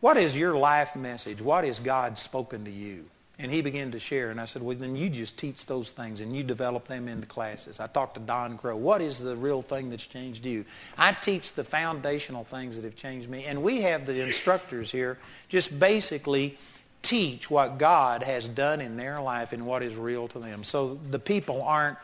[0.00, 1.42] what is your life message?
[1.42, 3.04] What has God spoken to you?
[3.38, 4.30] And he began to share.
[4.30, 7.26] And I said, well, then you just teach those things and you develop them into
[7.26, 7.80] classes.
[7.80, 8.76] I talked to Don Krow.
[8.76, 10.64] What is the real thing that's changed you?
[10.96, 13.44] I teach the foundational things that have changed me.
[13.44, 15.18] And we have the instructors here
[15.48, 16.56] just basically
[17.02, 20.64] teach what God has done in their life and what is real to them.
[20.64, 21.98] So the people aren't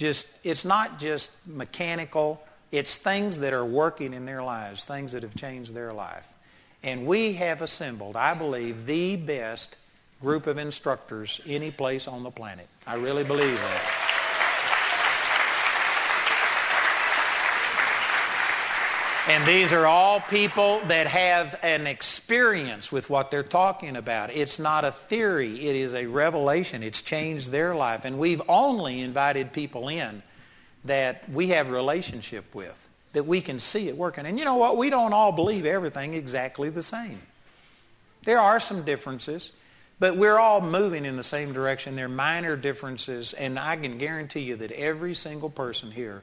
[0.00, 2.42] just it's not just mechanical.
[2.72, 6.26] It's things that are working in their lives things that have changed their life.
[6.82, 9.76] And we have assembled i believe the best
[10.22, 12.66] group of instructors any place on the planet.
[12.86, 14.09] I really believe that
[19.28, 24.34] And these are all people that have an experience with what they're talking about.
[24.34, 25.68] It's not a theory.
[25.68, 26.82] It is a revelation.
[26.82, 28.04] It's changed their life.
[28.04, 30.22] And we've only invited people in
[30.84, 34.24] that we have relationship with, that we can see it working.
[34.24, 34.78] And you know what?
[34.78, 37.20] We don't all believe everything exactly the same.
[38.24, 39.52] There are some differences,
[39.98, 41.94] but we're all moving in the same direction.
[41.94, 46.22] There are minor differences, and I can guarantee you that every single person here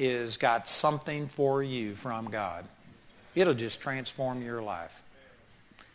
[0.00, 2.64] is got something for you from God.
[3.34, 5.02] It'll just transform your life.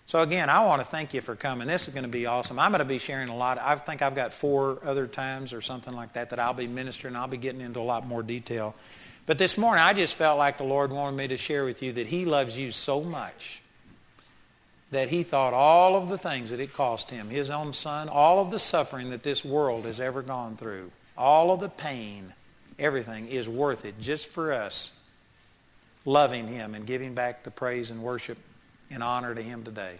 [0.06, 1.68] So again, I want to thank you for coming.
[1.68, 2.60] This is going to be awesome.
[2.60, 3.58] I'm going to be sharing a lot.
[3.58, 7.16] I think I've got four other times or something like that that I'll be ministering.
[7.16, 8.76] I'll be getting into a lot more detail.
[9.26, 11.91] But this morning, I just felt like the Lord wanted me to share with you
[11.93, 13.64] that He loves you so much
[14.91, 18.39] that He thought all of the things that it cost Him, His own Son, all
[18.39, 22.36] of the suffering that this world has ever gone through, all of the pain,
[22.78, 24.92] everything is worth it just for us
[26.06, 28.38] loving him and giving back the praise and worship
[28.90, 29.98] and honor to him today.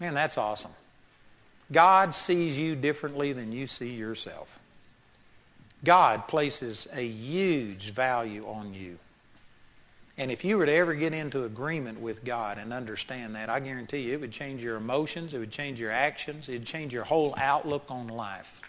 [0.00, 0.72] Man, that's awesome.
[1.72, 4.60] God sees you differently than you see yourself.
[5.84, 8.98] God places a huge value on you.
[10.18, 13.60] And if you were to ever get into agreement with God and understand that, I
[13.60, 16.94] guarantee you it would change your emotions, it would change your actions, it would change
[16.94, 18.62] your whole outlook on life.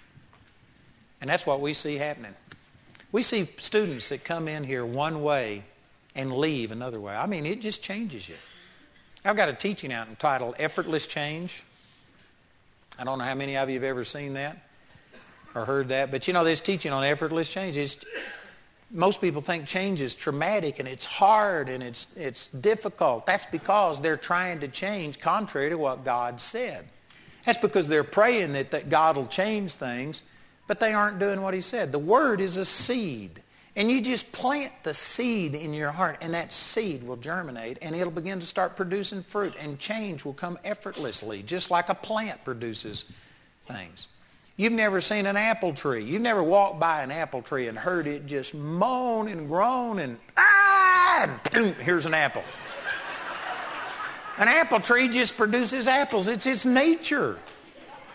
[1.22, 2.36] And that's what we see happening.
[3.11, 5.63] We see students that come in here one way
[6.15, 7.15] and leave another way.
[7.15, 8.36] I mean, it just changes you.
[9.24, 11.63] I've got a teaching out entitled Effortless Change.
[12.99, 14.57] I don't know how many of you have ever seen that
[15.53, 17.97] or heard that, but you know, this teaching on effortless change is
[18.89, 23.26] most people think change is traumatic and it's hard and it's, it's difficult.
[23.26, 26.88] That's because they're trying to change contrary to what God said.
[27.45, 30.24] That's because they're praying that, that God will change things
[30.68, 31.91] but they aren't doing what he said.
[31.91, 33.41] The word is a seed.
[33.76, 37.95] And you just plant the seed in your heart, and that seed will germinate, and
[37.95, 42.43] it'll begin to start producing fruit, and change will come effortlessly, just like a plant
[42.43, 43.05] produces
[43.68, 44.07] things.
[44.55, 46.03] You've never seen an apple tree.
[46.03, 50.18] You've never walked by an apple tree and heard it just moan and groan and
[50.36, 52.43] ah, boom, here's an apple.
[54.39, 56.28] An apple tree just produces apples.
[56.28, 57.38] It's its nature.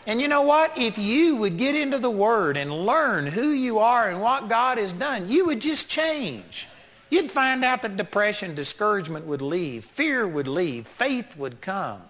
[0.07, 0.77] And you know what?
[0.77, 4.79] If you would get into the Word and learn who you are and what God
[4.79, 6.69] has done, you would just change.
[7.11, 12.03] You'd find out that depression, discouragement would leave, fear would leave, faith would come.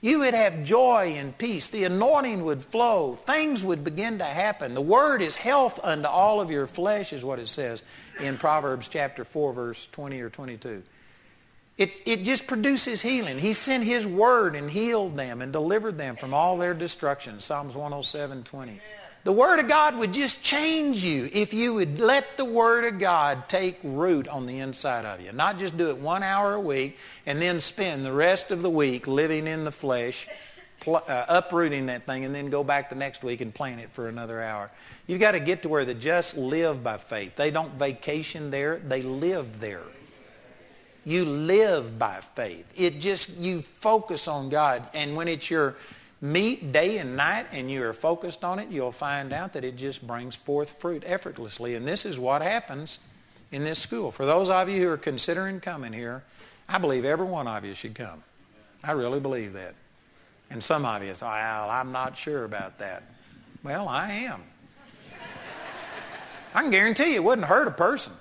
[0.00, 1.68] You would have joy and peace.
[1.68, 3.14] The anointing would flow.
[3.14, 4.74] Things would begin to happen.
[4.74, 7.82] The word is health unto all of your flesh, is what it says
[8.20, 10.82] in Proverbs chapter 4, verse 20 or 22.
[11.78, 13.38] It, it just produces healing.
[13.38, 17.38] He sent his word and healed them and delivered them from all their destruction.
[17.38, 18.80] Psalms 107, 20.
[19.24, 23.00] The Word of God would just change you if you would let the Word of
[23.00, 25.32] God take root on the inside of you.
[25.32, 26.96] Not just do it one hour a week
[27.26, 30.28] and then spend the rest of the week living in the flesh,
[30.78, 33.90] pl- uh, uprooting that thing, and then go back the next week and plant it
[33.90, 34.70] for another hour.
[35.08, 37.34] You've got to get to where the just live by faith.
[37.34, 39.82] They don't vacation there, they live there.
[41.06, 42.66] You live by faith.
[42.76, 44.82] It just, you focus on God.
[44.92, 45.76] And when it's your
[46.20, 49.76] meat day and night and you are focused on it, you'll find out that it
[49.76, 51.76] just brings forth fruit effortlessly.
[51.76, 52.98] And this is what happens
[53.52, 54.10] in this school.
[54.10, 56.24] For those of you who are considering coming here,
[56.68, 58.24] I believe every one of you should come.
[58.82, 59.76] I really believe that.
[60.50, 63.04] And some of you say, well, I'm not sure about that.
[63.62, 64.42] Well, I am.
[66.52, 68.12] I can guarantee you it wouldn't hurt a person.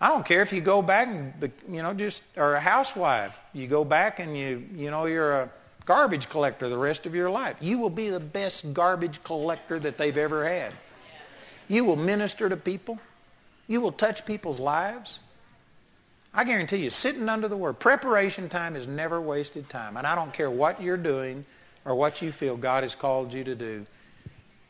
[0.00, 3.40] I don't care if you go back and, you know, just, or a housewife.
[3.52, 5.50] You go back and you, you know, you're a
[5.84, 7.56] garbage collector the rest of your life.
[7.60, 10.72] You will be the best garbage collector that they've ever had.
[11.66, 12.98] You will minister to people.
[13.66, 15.20] You will touch people's lives.
[16.32, 19.96] I guarantee you, sitting under the Word, preparation time is never wasted time.
[19.96, 21.44] And I don't care what you're doing
[21.84, 23.86] or what you feel God has called you to do.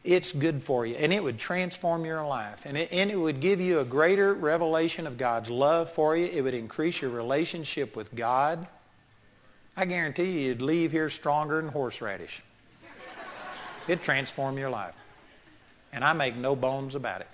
[0.05, 0.94] It's good for you.
[0.94, 2.64] And it would transform your life.
[2.64, 6.26] And it, and it would give you a greater revelation of God's love for you.
[6.26, 8.66] It would increase your relationship with God.
[9.76, 12.42] I guarantee you you'd leave here stronger than horseradish.
[13.86, 14.94] It'd transform your life.
[15.92, 17.28] And I make no bones about it.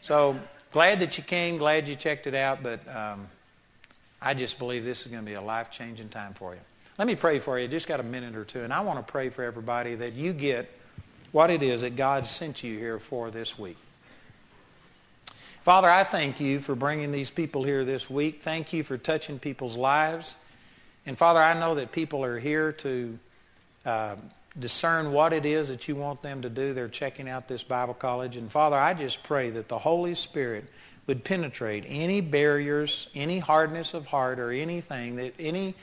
[0.00, 0.38] So
[0.72, 3.28] glad that you came, glad you checked it out, but um,
[4.20, 6.60] I just believe this is going to be a life-changing time for you.
[6.98, 7.68] Let me pray for you.
[7.68, 10.32] Just got a minute or two, and I want to pray for everybody that you
[10.32, 10.70] get
[11.32, 13.78] what it is that God sent you here for this week.
[15.62, 18.42] Father, I thank you for bringing these people here this week.
[18.42, 20.34] Thank you for touching people's lives.
[21.06, 23.18] And Father, I know that people are here to
[23.86, 24.16] uh,
[24.58, 26.74] discern what it is that you want them to do.
[26.74, 28.36] They're checking out this Bible college.
[28.36, 30.64] And Father, I just pray that the Holy Spirit
[31.06, 35.74] would penetrate any barriers, any hardness of heart, or anything that any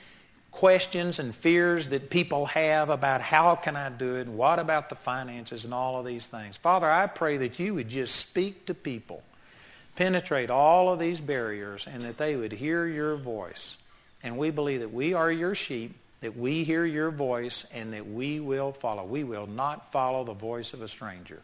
[0.60, 4.90] questions and fears that people have about how can I do it and what about
[4.90, 6.58] the finances and all of these things.
[6.58, 9.24] Father, I pray that you would just speak to people,
[9.96, 13.78] penetrate all of these barriers, and that they would hear your voice
[14.22, 18.06] and we believe that we are your sheep, that we hear your voice, and that
[18.06, 19.06] we will follow.
[19.06, 21.42] We will not follow the voice of a stranger.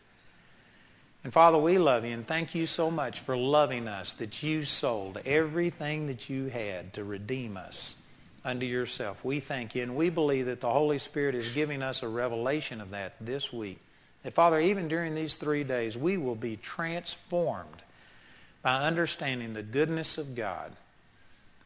[1.24, 4.66] And Father, we love you and thank you so much for loving us that you
[4.66, 7.95] sold everything that you had to redeem us
[8.45, 9.25] unto yourself.
[9.25, 12.79] We thank you and we believe that the Holy Spirit is giving us a revelation
[12.79, 13.79] of that this week.
[14.23, 17.83] That Father, even during these three days, we will be transformed
[18.61, 20.71] by understanding the goodness of God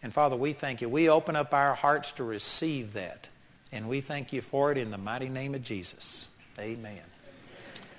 [0.01, 0.89] and Father, we thank you.
[0.89, 3.29] We open up our hearts to receive that.
[3.71, 6.27] And we thank you for it in the mighty name of Jesus.
[6.57, 7.01] Amen.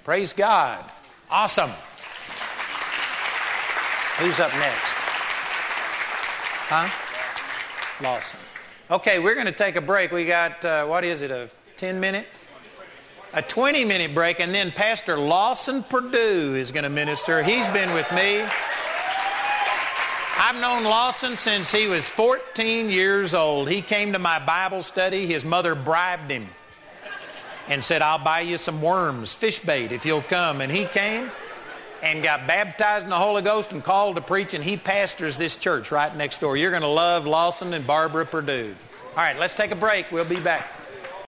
[0.02, 0.90] Praise God.
[1.30, 1.70] Awesome.
[4.18, 4.94] Who's up next?
[6.68, 6.88] Huh?
[8.02, 8.49] Lawson.
[8.90, 10.10] Okay, we're going to take a break.
[10.10, 12.26] We got, uh, what is it, a 10 minute?
[13.32, 17.40] A 20 minute break, and then Pastor Lawson Perdue is going to minister.
[17.44, 18.44] He's been with me.
[20.38, 23.70] I've known Lawson since he was 14 years old.
[23.70, 25.24] He came to my Bible study.
[25.24, 26.48] His mother bribed him
[27.68, 30.60] and said, I'll buy you some worms, fish bait, if you'll come.
[30.60, 31.30] And he came
[32.02, 35.56] and got baptized in the Holy Ghost and called to preach, and he pastors this
[35.56, 36.56] church right next door.
[36.56, 38.74] You're going to love Lawson and Barbara Perdue.
[39.10, 40.10] All right, let's take a break.
[40.10, 40.79] We'll be back.